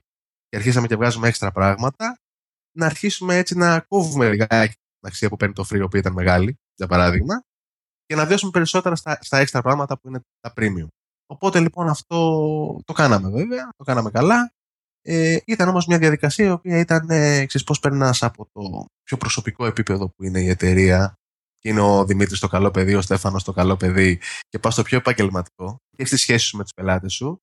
[0.48, 2.16] και αρχίσαμε και βγάζουμε έξτρα πράγματα,
[2.76, 6.12] να αρχίσουμε έτσι να κόβουμε λιγάκι την αξία που παίρνει το free, η οποία ήταν
[6.12, 7.42] μεγάλη, για παράδειγμα,
[8.06, 10.86] και να βιώσουμε περισσότερα στα, στα έξτρα πράγματα που είναι τα premium.
[11.32, 12.16] Οπότε λοιπόν αυτό
[12.84, 14.52] το κάναμε βέβαια, το κάναμε καλά.
[15.02, 19.16] Ε, ήταν όμως μια διαδικασία η οποία ήταν, ε, ξέρεις πώς περνάς από το πιο
[19.16, 21.14] προσωπικό επίπεδο που είναι η εταιρεία
[21.58, 24.82] και είναι ο Δημήτρης το καλό παιδί, ο Στέφανος το καλό παιδί και πας στο
[24.82, 27.42] πιο επαγγελματικό και στη σχέση σου με τους πελάτες σου.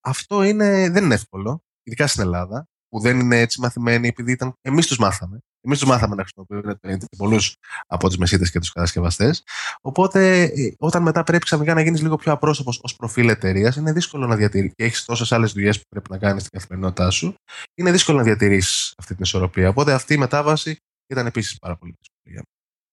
[0.00, 4.52] Αυτό είναι, δεν είναι εύκολο, ειδικά στην Ελλάδα, που δεν είναι έτσι μαθημένοι επειδή ήταν,
[4.60, 5.38] εμείς τους μάθαμε.
[5.60, 6.78] Εμείς τους μάθαμε να χρησιμοποιούμε
[7.16, 9.42] πολλούς από του μεσίτες και τους κατασκευαστές.
[9.80, 13.92] Οπότε, ε, όταν μετά πρέπει ξαφνικά να γίνεις λίγο πιο απρόσωπος ως προφίλ εταιρείας, είναι
[13.92, 14.74] δύσκολο να διατηρήσεις.
[14.76, 17.34] Και έχεις τόσες άλλες δουλειές που πρέπει να κάνεις στην καθημερινότητά σου,
[17.74, 19.68] είναι δύσκολο να διατηρήσεις αυτή την ισορροπία.
[19.68, 22.46] Οπότε αυτή η μετάβαση ήταν επίσης πάρα πολύ δύσκολη.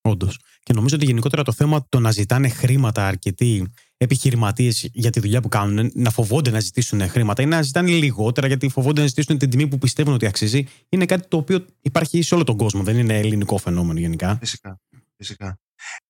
[0.08, 0.40] Όντως.
[0.64, 5.42] Και νομίζω ότι γενικότερα το θέμα το να ζητάνε χρήματα αρκετοί επιχειρηματίες για τη δουλειά
[5.42, 9.38] που κάνουν, να φοβόνται να ζητήσουν χρήματα ή να ζητάνε λιγότερα γιατί φοβόνται να ζητήσουν
[9.38, 12.84] την τιμή που πιστεύουν ότι αξίζει, είναι κάτι το οποίο υπάρχει σε όλο τον κόσμο.
[12.84, 14.38] Δεν είναι ελληνικό φαινόμενο γενικά.
[14.40, 14.80] Φυσικά.
[15.18, 15.60] Φυσικά.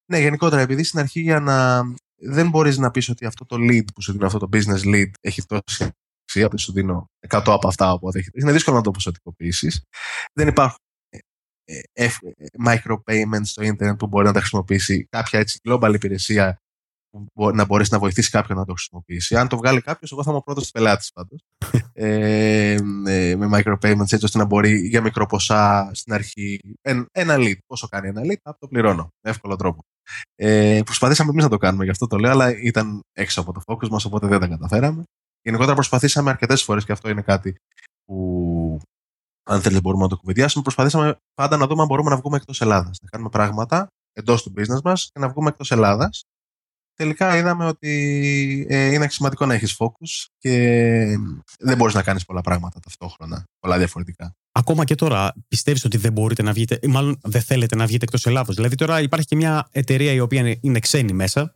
[0.06, 1.82] Ναι, γενικότερα, επειδή στην αρχή για να.
[2.18, 5.10] Δεν μπορείς να πεις ότι αυτό το lead που σου δίνω, αυτό το business lead
[5.22, 5.90] έχει τόση
[6.24, 9.82] αξία, που σου δίνω 100 από αυτά, οπότε είναι δύσκολο να το ποσοτικοποιήσεις.
[10.34, 10.85] Δεν υπάρχουν ε, ε,
[12.66, 16.60] micropayments στο ίντερνετ που μπορεί να τα χρησιμοποιήσει κάποια έτσι global υπηρεσία
[17.54, 19.36] να μπορέσει να βοηθήσει κάποιον να το χρησιμοποιήσει.
[19.36, 21.40] Αν το βγάλει κάποιος, εγώ θα είμαι ο πρώτος πελάτης πάντως.
[21.94, 26.60] ε, ε, με micropayments έτσι ώστε να μπορεί για μικρό ποσά στην αρχή.
[27.12, 27.58] ένα lead.
[27.66, 29.10] Πόσο κάνει ένα lead, θα το πληρώνω.
[29.22, 29.84] Με εύκολο τρόπο.
[30.36, 33.62] Ε, προσπαθήσαμε εμείς να το κάνουμε, γι' αυτό το λέω, αλλά ήταν έξω από το
[33.66, 35.04] focus μας, οπότε δεν τα καταφέραμε.
[35.42, 37.56] Γενικότερα προσπαθήσαμε αρκετές φορές και αυτό είναι κάτι
[38.06, 38.80] που
[39.46, 40.64] αν θέλετε μπορούμε να το κουβεντιάσουμε.
[40.64, 43.00] Προσπαθήσαμε πάντα να δούμε αν μπορούμε να βγούμε εκτός Ελλάδας.
[43.02, 46.24] Να κάνουμε πράγματα εντός του business μας και να βγούμε εκτός Ελλάδας.
[46.94, 50.52] Τελικά είδαμε ότι ε, είναι σημαντικό να έχεις focus και
[51.60, 54.36] δεν μπορείς να κάνεις πολλά πράγματα ταυτόχρονα, πολλά διαφορετικά.
[54.52, 58.04] Ακόμα και τώρα πιστεύεις ότι δεν μπορείτε να βγείτε, ή μάλλον δεν θέλετε να βγείτε
[58.04, 61.56] εκτός Ελλάδος; Δηλαδή τώρα υπάρχει και μια εταιρεία η οποία είναι ξένη μέσα.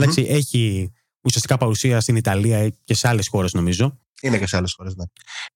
[0.00, 0.28] Mm-hmm.
[0.28, 0.92] έχει
[1.26, 3.98] ουσιαστικά παρουσία στην Ιταλία και σε άλλες χώρες, νομίζω.
[4.22, 5.04] Είναι και σε άλλες χώρες, ναι.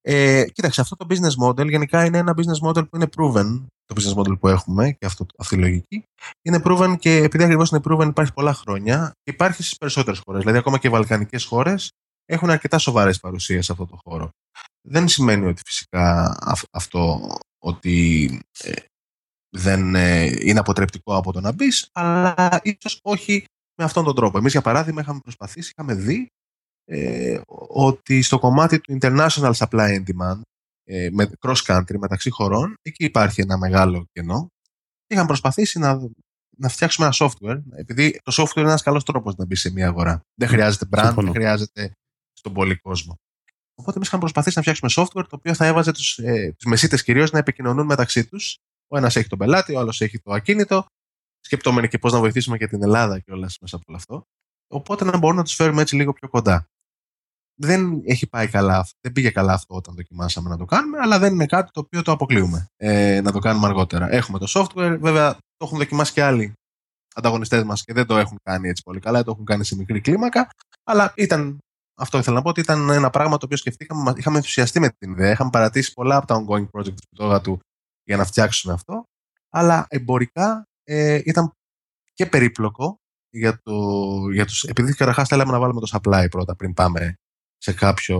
[0.00, 3.64] Ε, κοίταξε, αυτό το business model γενικά είναι ένα business model που είναι proven.
[3.84, 6.02] Το business model που έχουμε και αυτό, αυτή η λογική
[6.42, 10.40] είναι proven και επειδή ακριβώς είναι proven υπάρχει πολλά χρόνια και υπάρχει στις περισσότερες χώρες.
[10.40, 11.90] Δηλαδή, ακόμα και οι βαλκανικές χώρες
[12.24, 14.30] έχουν αρκετά σοβαρές παρουσίες σε αυτό το χώρο.
[14.88, 16.36] Δεν σημαίνει ότι φυσικά
[16.70, 17.20] αυτό
[17.58, 18.26] ότι
[18.62, 18.72] ε,
[19.56, 23.44] δεν ε, είναι αποτρεπτικό από το να μπεις, αλλά ίσως όχι
[23.80, 24.38] με αυτόν τον τρόπο.
[24.38, 26.26] Εμείς, για παράδειγμα, είχαμε προσπαθήσει, είχαμε δει
[26.84, 30.40] ε, ότι στο κομμάτι του international supply and demand,
[30.84, 34.48] ε, με cross country, μεταξύ χωρών, εκεί υπάρχει ένα μεγάλο κενό.
[35.06, 35.98] Είχαμε προσπαθήσει να,
[36.56, 39.86] να φτιάξουμε ένα software, επειδή το software είναι ένας καλός τρόπος να μπει σε μια
[39.86, 40.20] αγορά.
[40.34, 41.92] Δεν χρειάζεται brand, δεν χρειάζεται
[42.32, 43.14] στον πολύ κόσμο.
[43.74, 47.30] Οπότε εμείς είχαμε προσπαθήσει να φτιάξουμε software το οποίο θα έβαζε τους ε, μεσίτες κυρίως
[47.30, 48.58] να επικοινωνούν μεταξύ τους.
[48.88, 50.86] Ο ένας έχει τον πελάτη, ο άλλος έχει το ακίνητο,
[51.40, 54.22] σκεπτόμενοι και πώς να βοηθήσουμε και την Ελλάδα και όλα μέσα από όλο αυτό.
[54.72, 56.68] Οπότε να μπορούμε να τους φέρουμε έτσι λίγο πιο κοντά
[57.60, 61.32] δεν έχει πάει καλά, δεν πήγε καλά αυτό όταν δοκιμάσαμε να το κάνουμε, αλλά δεν
[61.32, 64.12] είναι κάτι το οποίο το αποκλείουμε ε, να το κάνουμε αργότερα.
[64.12, 66.52] Έχουμε το software, βέβαια το έχουν δοκιμάσει και άλλοι
[67.14, 70.00] ανταγωνιστές μας και δεν το έχουν κάνει έτσι πολύ καλά, το έχουν κάνει σε μικρή
[70.00, 70.50] κλίμακα,
[70.84, 71.58] αλλά ήταν,
[72.00, 75.12] αυτό ήθελα να πω, ότι ήταν ένα πράγμα το οποίο σκεφτήκαμε, είχαμε ενθουσιαστεί με την
[75.12, 77.60] ιδέα, είχαμε παρατήσει πολλά από τα ongoing projects του του
[78.04, 79.04] για να φτιάξουμε αυτό,
[79.48, 81.52] αλλά εμπορικά ε, ήταν
[82.12, 82.96] και περίπλοκο
[83.30, 83.72] για, το,
[84.32, 87.14] για τους, επειδή καταρχάς θέλαμε να βάλουμε το supply πρώτα πριν πάμε
[87.56, 88.18] σε κάποιο,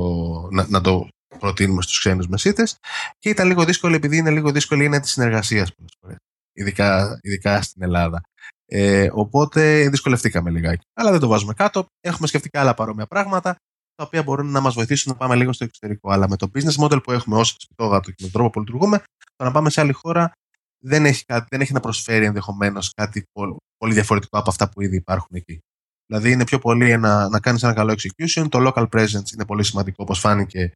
[0.51, 2.77] να, να το προτείνουμε στους ξένους μεσίτες
[3.19, 6.17] και ήταν λίγο δύσκολο επειδή είναι λίγο δύσκολη είναι της συνεργασίας πολλές φορές,
[6.53, 8.21] ειδικά, ειδικά στην Ελλάδα.
[8.67, 10.85] Ε, οπότε δυσκολευτήκαμε λιγάκι.
[10.95, 11.87] Αλλά δεν το βάζουμε κάτω.
[12.01, 13.57] Έχουμε σκεφτεί και άλλα παρόμοια πράγματα
[13.95, 16.11] τα οποία μπορούν να μας βοηθήσουν να πάμε λίγο στο εξωτερικό.
[16.11, 19.03] Αλλά με το business model που έχουμε ως σπιτόγατο και με τον τρόπο που λειτουργούμε,
[19.37, 20.33] το να πάμε σε άλλη χώρα
[20.83, 24.81] δεν έχει, κάτι, δεν έχει να προσφέρει ενδεχομένως κάτι πολύ, πολύ διαφορετικό από αυτά που
[24.81, 25.59] ήδη υπάρχουν εκεί.
[26.07, 28.47] Δηλαδή είναι πιο πολύ ένα, να κάνεις ένα καλό execution.
[28.49, 30.73] Το local presence είναι πολύ σημαντικό όπως φάνηκε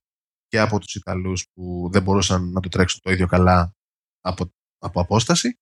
[0.46, 3.72] και από τους Ιταλούς που δεν μπορούσαν να το τρέξουν το ίδιο καλά
[4.20, 5.58] από, από απόσταση.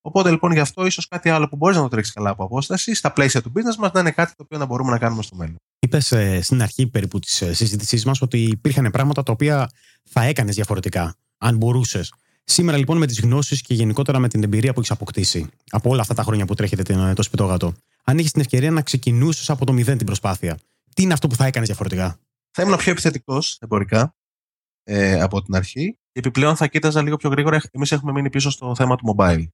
[0.00, 2.94] Οπότε λοιπόν γι' αυτό ίσως κάτι άλλο που μπορείς να το τρέξεις καλά από απόσταση
[2.94, 5.36] στα πλαίσια του business μας να είναι κάτι το οποίο να μπορούμε να κάνουμε στο
[5.36, 5.56] μέλλον.
[5.78, 9.70] Είπες ε, στην αρχή περίπου της ε, συζήτησής μας ότι υπήρχαν πράγματα τα οποία
[10.02, 12.12] θα έκανες διαφορετικά, αν μπορούσες.
[12.48, 16.00] Σήμερα λοιπόν με τις γνώσεις και γενικότερα με την εμπειρία που έχεις αποκτήσει από όλα
[16.00, 19.72] αυτά τα χρόνια που τρέχετε το σπιτόγατο, αν έχεις την ευκαιρία να ξεκινούσες από το
[19.72, 20.58] μηδέν την προσπάθεια,
[20.94, 22.18] τι είναι αυτό που θα έκανες διαφορετικά;
[22.50, 24.16] Θα ήμουν πιο επιθετικός εμπορικά
[24.82, 25.98] ε, από την αρχή.
[26.12, 27.60] Επιπλέον θα κοίταζα λίγο πιο γρήγορα.
[27.70, 29.46] Εμείς έχουμε μείνει πίσω στο θέμα του mobile,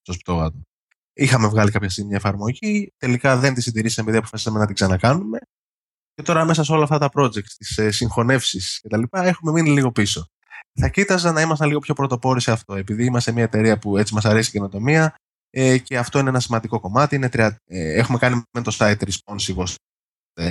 [0.00, 0.60] στο σπιτόγατο.
[1.12, 5.38] Είχαμε βγάλει κάποια στιγμή μια εφαρμογή, τελικά δεν τη συντηρήσαμε επειδή αποφασίσαμε να την ξανακάνουμε.
[6.14, 9.92] Και τώρα μέσα σε όλα αυτά τα projects, τις ε, συγχωνεύσεις κτλ., έχουμε μείνει λίγο
[9.92, 10.30] πίσω.
[10.80, 12.74] Θα κοίταζα να είμαστε λίγο πιο πρωτοπόροι σε αυτό.
[12.74, 15.14] Επειδή είμαστε μια εταιρεία που έτσι μας αρέσει η καινοτομία,
[15.50, 17.14] ε, και αυτό είναι ένα σημαντικό κομμάτι.
[17.14, 17.58] Είναι τρια...
[17.64, 19.74] ε, έχουμε κάνει με το site responsive
[20.32, 20.50] ε,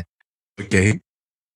[0.62, 0.96] okay.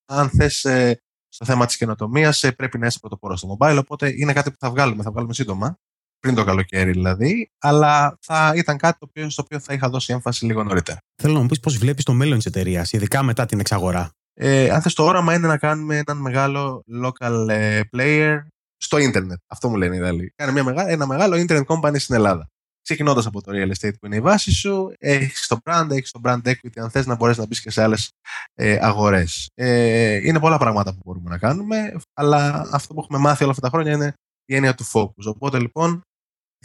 [0.05, 4.13] Αν θες ε, στο θέμα της καινοτομίας, ε, πρέπει να είσαι πρωτοπόρος στο mobile, οπότε
[4.15, 5.75] είναι κάτι που θα βγάλουμε, θα βγάλουμε σύντομα,
[6.19, 10.13] πριν το καλοκαίρι δηλαδή, αλλά θα ήταν κάτι το οποίο, στο οποίο θα είχα δώσει
[10.13, 10.99] έμφαση λίγο νωρίτερα.
[11.21, 14.11] Θέλω να μου πεις πώς βλέπεις το μέλλον της εταιρείας, ειδικά μετά την εξαγορά.
[14.41, 18.37] Ε, αν θες το όραμα είναι να κάνουμε έναν μεγάλο local ε, player
[18.77, 19.39] στο ίντερνετ.
[19.47, 20.33] Αυτό μου λένε οι Ιταλοί.
[20.35, 22.49] Κάνε μια ένα μεγάλο internet company στην Ελλάδα
[22.89, 26.19] ξεκινώντας από το real estate που είναι η βάση σου, έχεις το brand, έχεις το
[26.23, 28.11] brand equity, αν θες να μπορέσεις να μπεις και σε άλλες
[28.53, 29.49] ε, αγορές.
[29.53, 33.69] Ε, είναι πολλά πράγματα που μπορούμε να κάνουμε, αλλά αυτό που έχουμε μάθει όλα αυτά
[33.69, 34.13] τα χρόνια είναι
[34.45, 35.25] η έννοια του focus.
[35.25, 36.01] Οπότε λοιπόν,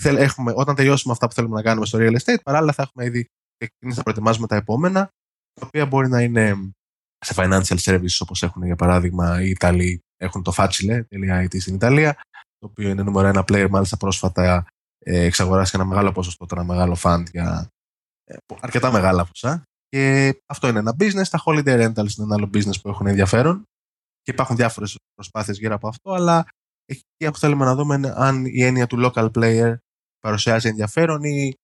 [0.02, 3.26] έχουμε, όταν τελειώσουμε αυτά που θέλουμε να κάνουμε στο real estate, παράλληλα θα έχουμε ήδη
[3.56, 5.08] ξεκινήσει να προετοιμάζουμε τα επόμενα,
[5.60, 6.56] τα οποία μπορεί να είναι
[7.24, 12.14] σε financial services όπως έχουν για παράδειγμα οι Ιταλοί έχουν το Facile.it στην Ιταλία
[12.58, 14.66] το οποίο είναι νούμερο ένα player μάλιστα πρόσφατα
[14.98, 17.68] ε, εξαγοράσει ένα μεγάλο ποσοστό, ένα μεγάλο fund για
[18.24, 19.62] ε, αρκετά μεγάλα ποσά.
[19.88, 21.26] Και αυτό είναι ένα business.
[21.30, 23.64] Τα holiday rentals είναι ένα άλλο business που έχουν ενδιαφέρον
[24.22, 26.46] και υπάρχουν διάφορες προσπάθειες γύρω από αυτό, αλλά
[26.84, 29.74] εκεί που θέλουμε να δούμε είναι αν η έννοια του local player
[30.20, 31.54] παρουσιάζει ενδιαφέρον ή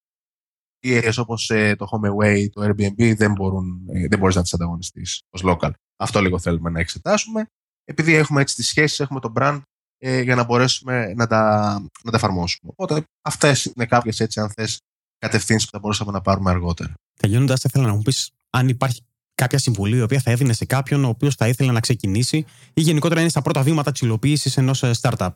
[0.81, 5.23] εταιρείε όπως ε, το HomeAway, το Airbnb δεν, μπορούν, ε, δεν μπορείς να τις ανταγωνιστείς
[5.31, 5.71] ως local.
[5.97, 7.47] Αυτό λίγο θέλουμε να εξετάσουμε.
[7.85, 9.61] Επειδή έχουμε έτσι τις σχέσεις, έχουμε το brand
[9.99, 11.73] ε, για να μπορέσουμε να τα,
[12.05, 12.73] να τα εφαρμόσουμε.
[12.77, 14.81] Οπότε αυτές είναι κάποιες έτσι αν θες
[15.19, 16.95] κατευθύνσεις που θα μπορούσαμε να πάρουμε αργότερα.
[17.21, 19.01] Τελειώνοντας, ήθελα να μου πεις αν υπάρχει
[19.35, 22.81] κάποια συμβουλή η οποία θα έδινε σε κάποιον ο οποίος θα ήθελε να ξεκινήσει ή
[22.81, 25.31] γενικότερα είναι στα πρώτα βήματα της υλοποίησης ενός ε, startup.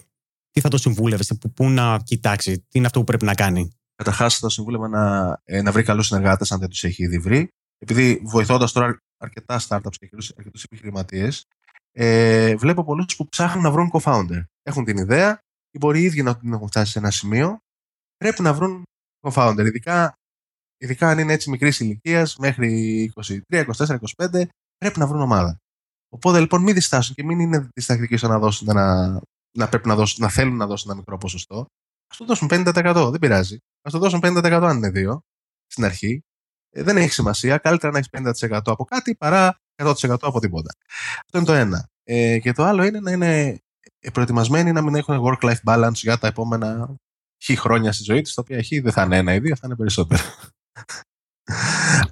[0.51, 1.25] Τι θα το συμβούλευε,
[1.55, 3.71] πού να κοιτάξει, τι είναι αυτό που πρέπει να κάνει;
[4.05, 7.49] Καταρχά, θα συμβούλευα να, ε, να βρει καλούς συνεργάτες, αν δεν τους έχει ήδη βρει.
[7.79, 11.45] Επειδή βοηθώντας τώρα αρκετά startups και αρκετούς επιχειρηματίες,
[11.93, 14.43] ε, βλέπω πολλούς που ψάχνουν να βρουν co-founder.
[14.63, 15.39] Έχουν την ιδέα
[15.71, 17.59] ή μπορεί οι ίδιοι να την έχουν φτάσει σε ένα σημείο.
[18.17, 18.83] Πρέπει να βρουν
[19.21, 19.65] co-founder.
[19.67, 20.15] Ειδικά,
[20.79, 23.13] ειδικά αν είναι έτσι μικρής ηλικίας, μέχρι
[23.49, 24.47] 23, 24, 25,
[24.77, 25.57] πρέπει να βρουν ομάδα.
[26.09, 29.21] Οπότε λοιπόν μην διστάσουν και μην είναι διστακτικοί στο να δώσουν ένα,
[29.59, 31.67] να, πρέπει να, δώσουν, να θέλουν να δώσουν ένα μικρό ποσοστό.
[32.15, 33.09] Α το δώσουν 50%.
[33.11, 33.55] Δεν πειράζει.
[33.55, 35.23] Α το δώσουν 50% αν είναι δύο
[35.67, 36.25] στην αρχή.
[36.71, 37.59] Ε, δεν έχει σημασία.
[37.59, 40.75] Καλύτερα να έχεις 50% από κάτι παρά 100% από τίποτα.
[41.25, 41.89] Αυτό είναι το ένα.
[42.05, 43.59] Ε, και το άλλο είναι να είναι
[44.13, 46.97] προετοιμασμένοι να μην έχουν work-life balance για τα επόμενα
[47.43, 49.63] χι χρόνια στη ζωή τους, τα οποία χι δεν θα είναι ένα ή δύο, θα
[49.65, 50.21] είναι περισσότερα.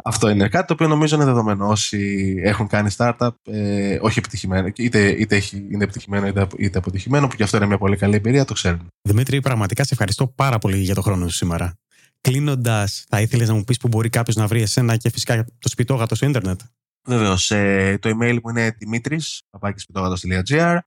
[0.04, 1.68] Αυτό είναι κάτι το οποίο νομίζω είναι δεδομένο.
[1.68, 7.28] Όσοι έχουν κάνει startup, ε, όχι επιτυχημένο, είτε, είτε έχει, είναι επιτυχημένο είτε, είτε αποτυχημένο,
[7.28, 8.86] που και αυτό είναι μια πολύ καλή εμπειρία, το ξέρουν.
[9.08, 11.74] Δημήτρη, πραγματικά σε ευχαριστώ πάρα πολύ για το χρόνο σου σήμερα.
[12.20, 15.68] Κλείνοντας, θα ήθελες να μου πεις που μπορεί κάποιος να βρει εσένα και φυσικά το
[15.68, 16.60] σπιτόγατο στο Ιντερνετ.
[17.08, 17.50] Βεβαίως.
[17.50, 19.20] Ε, το email μου είναι δημήτρη,
[19.50, 20.78] παπάκισπιτόγατο.gr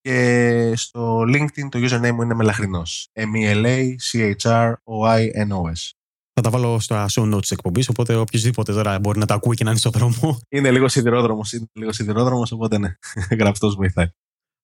[0.00, 3.08] και στο LinkedIn το username μου είναι μελαχρινός.
[3.12, 5.90] M-E-L-A-C-H-R-O-I-N-O-S.
[6.34, 9.56] Θα τα βάλω στα show notes της εκπομπής, οπότε οποιοδήποτε τώρα μπορεί να τα ακούει
[9.56, 10.40] και να είναι στο δρόμο.
[10.48, 12.94] Είναι λίγο σιδηρόδρομος, είναι λίγο σιδηρόδρομος, οπότε ναι,
[13.38, 14.06] γραπτός βοηθάει.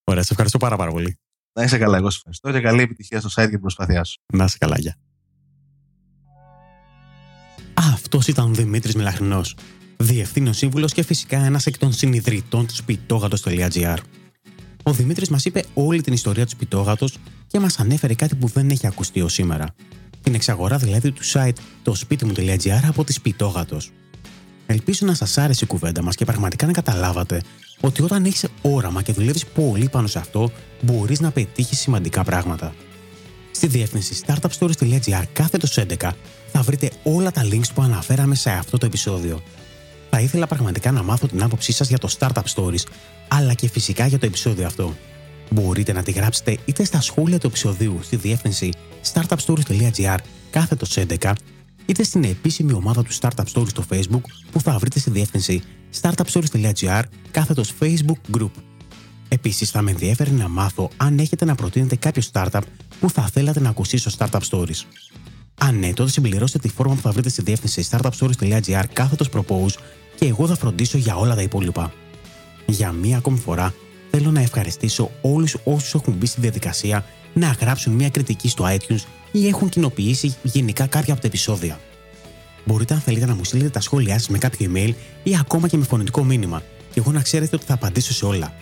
[0.04, 1.18] Ωραία, σε ευχαριστώ πάρα, πάρα πολύ.
[1.52, 4.20] Να είσαι καλά, εγώ σε ευχαριστώ και καλή επιτυχία στο site και την προσπάθειά σου.
[4.32, 4.96] Να είσαι καλά, γεια.
[7.74, 9.56] Αυτός ήταν ο Δημήτρης Μελαχρινός.
[9.96, 13.96] Διευθύνων σύμβουλος και φυσικά ένας εκ των συνειδητών του σπιτόγατο.gr.
[14.82, 17.06] Ο Δημήτρης μας είπε όλη την ιστορία του σπιτόγατο
[17.46, 19.74] και μας ανέφερε κάτι που δεν έχει ακουστεί ως σήμερα
[20.22, 23.90] την εξαγορά δηλαδή του site το σπίτι μου.gr από τη Σπιτόγατος.
[24.66, 27.42] Ελπίζω να σας άρεσε η κουβέντα μας και πραγματικά να καταλάβατε
[27.80, 30.50] ότι όταν έχεις όραμα και δουλεύεις πολύ πάνω σε αυτό,
[30.80, 32.74] μπορείς να πετύχεις σημαντικά πράγματα.
[33.50, 36.10] Στη διεύθυνση startupstories.gr κάθετος 11
[36.52, 39.42] θα βρείτε όλα τα links που αναφέραμε σε αυτό το επεισόδιο.
[40.10, 42.82] Θα ήθελα πραγματικά να μάθω την άποψή σας για το Startup Stories,
[43.28, 44.94] αλλά και φυσικά για το επεισόδιο αυτό.
[45.50, 48.70] Μπορείτε να τη γράψετε είτε στα σχόλια του επεισοδίου στη διεύθυνση
[49.12, 50.16] startupstories.gr
[50.50, 51.32] κάθετος 11
[51.86, 54.22] είτε στην επίσημη ομάδα του Startup Stories στο Facebook
[54.52, 55.62] που θα βρείτε στη διεύθυνση
[56.00, 58.50] startupstories.gr κάθετος Facebook Group.
[59.28, 62.60] Επίσης, θα με ενδιαφέρει να μάθω αν έχετε να προτείνετε κάποιο startup
[63.00, 64.82] που θα θέλατε να ακουστεί στο Startup Stories.
[65.58, 69.74] Αν ναι, τότε συμπληρώστε τη φόρμα που θα βρείτε στη διεύθυνση startupstories.gr κάθετος propose
[70.18, 71.92] και εγώ θα φροντίσω για όλα τα υπόλοιπα.
[72.66, 73.74] Για μία ακόμη φορά,
[74.10, 79.02] θέλω να ευχαριστήσω όλους όσους έχουν μπει στη διαδικασία να γράψουν μια κριτική στο iTunes
[79.32, 81.80] ή έχουν κοινοποιήσει γενικά κάποια από τα επεισόδια.
[82.64, 84.92] Μπορείτε αν θέλετε να μου στείλετε τα σχόλιά σας με κάποιο email
[85.22, 88.52] ή ακόμα και με φωνητικό μήνυμα και εγώ να ξέρετε ότι θα απαντήσω σε όλα.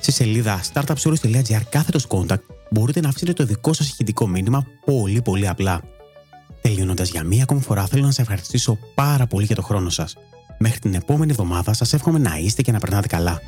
[0.00, 5.48] Στη σελίδα startupstories.gr κάθετος contact μπορείτε να αφήσετε το δικό σας ηχητικό μήνυμα πολύ πολύ
[5.48, 5.82] απλά.
[6.60, 10.16] Τελειώνοντας για μία ακόμη φορά, θέλω να σα ευχαριστήσω πάρα πολύ για το χρόνο σας.
[10.58, 13.40] Μέχρι την επόμενη εβδομάδα, σας εύχομαι να είστε και να περνάτε καλά.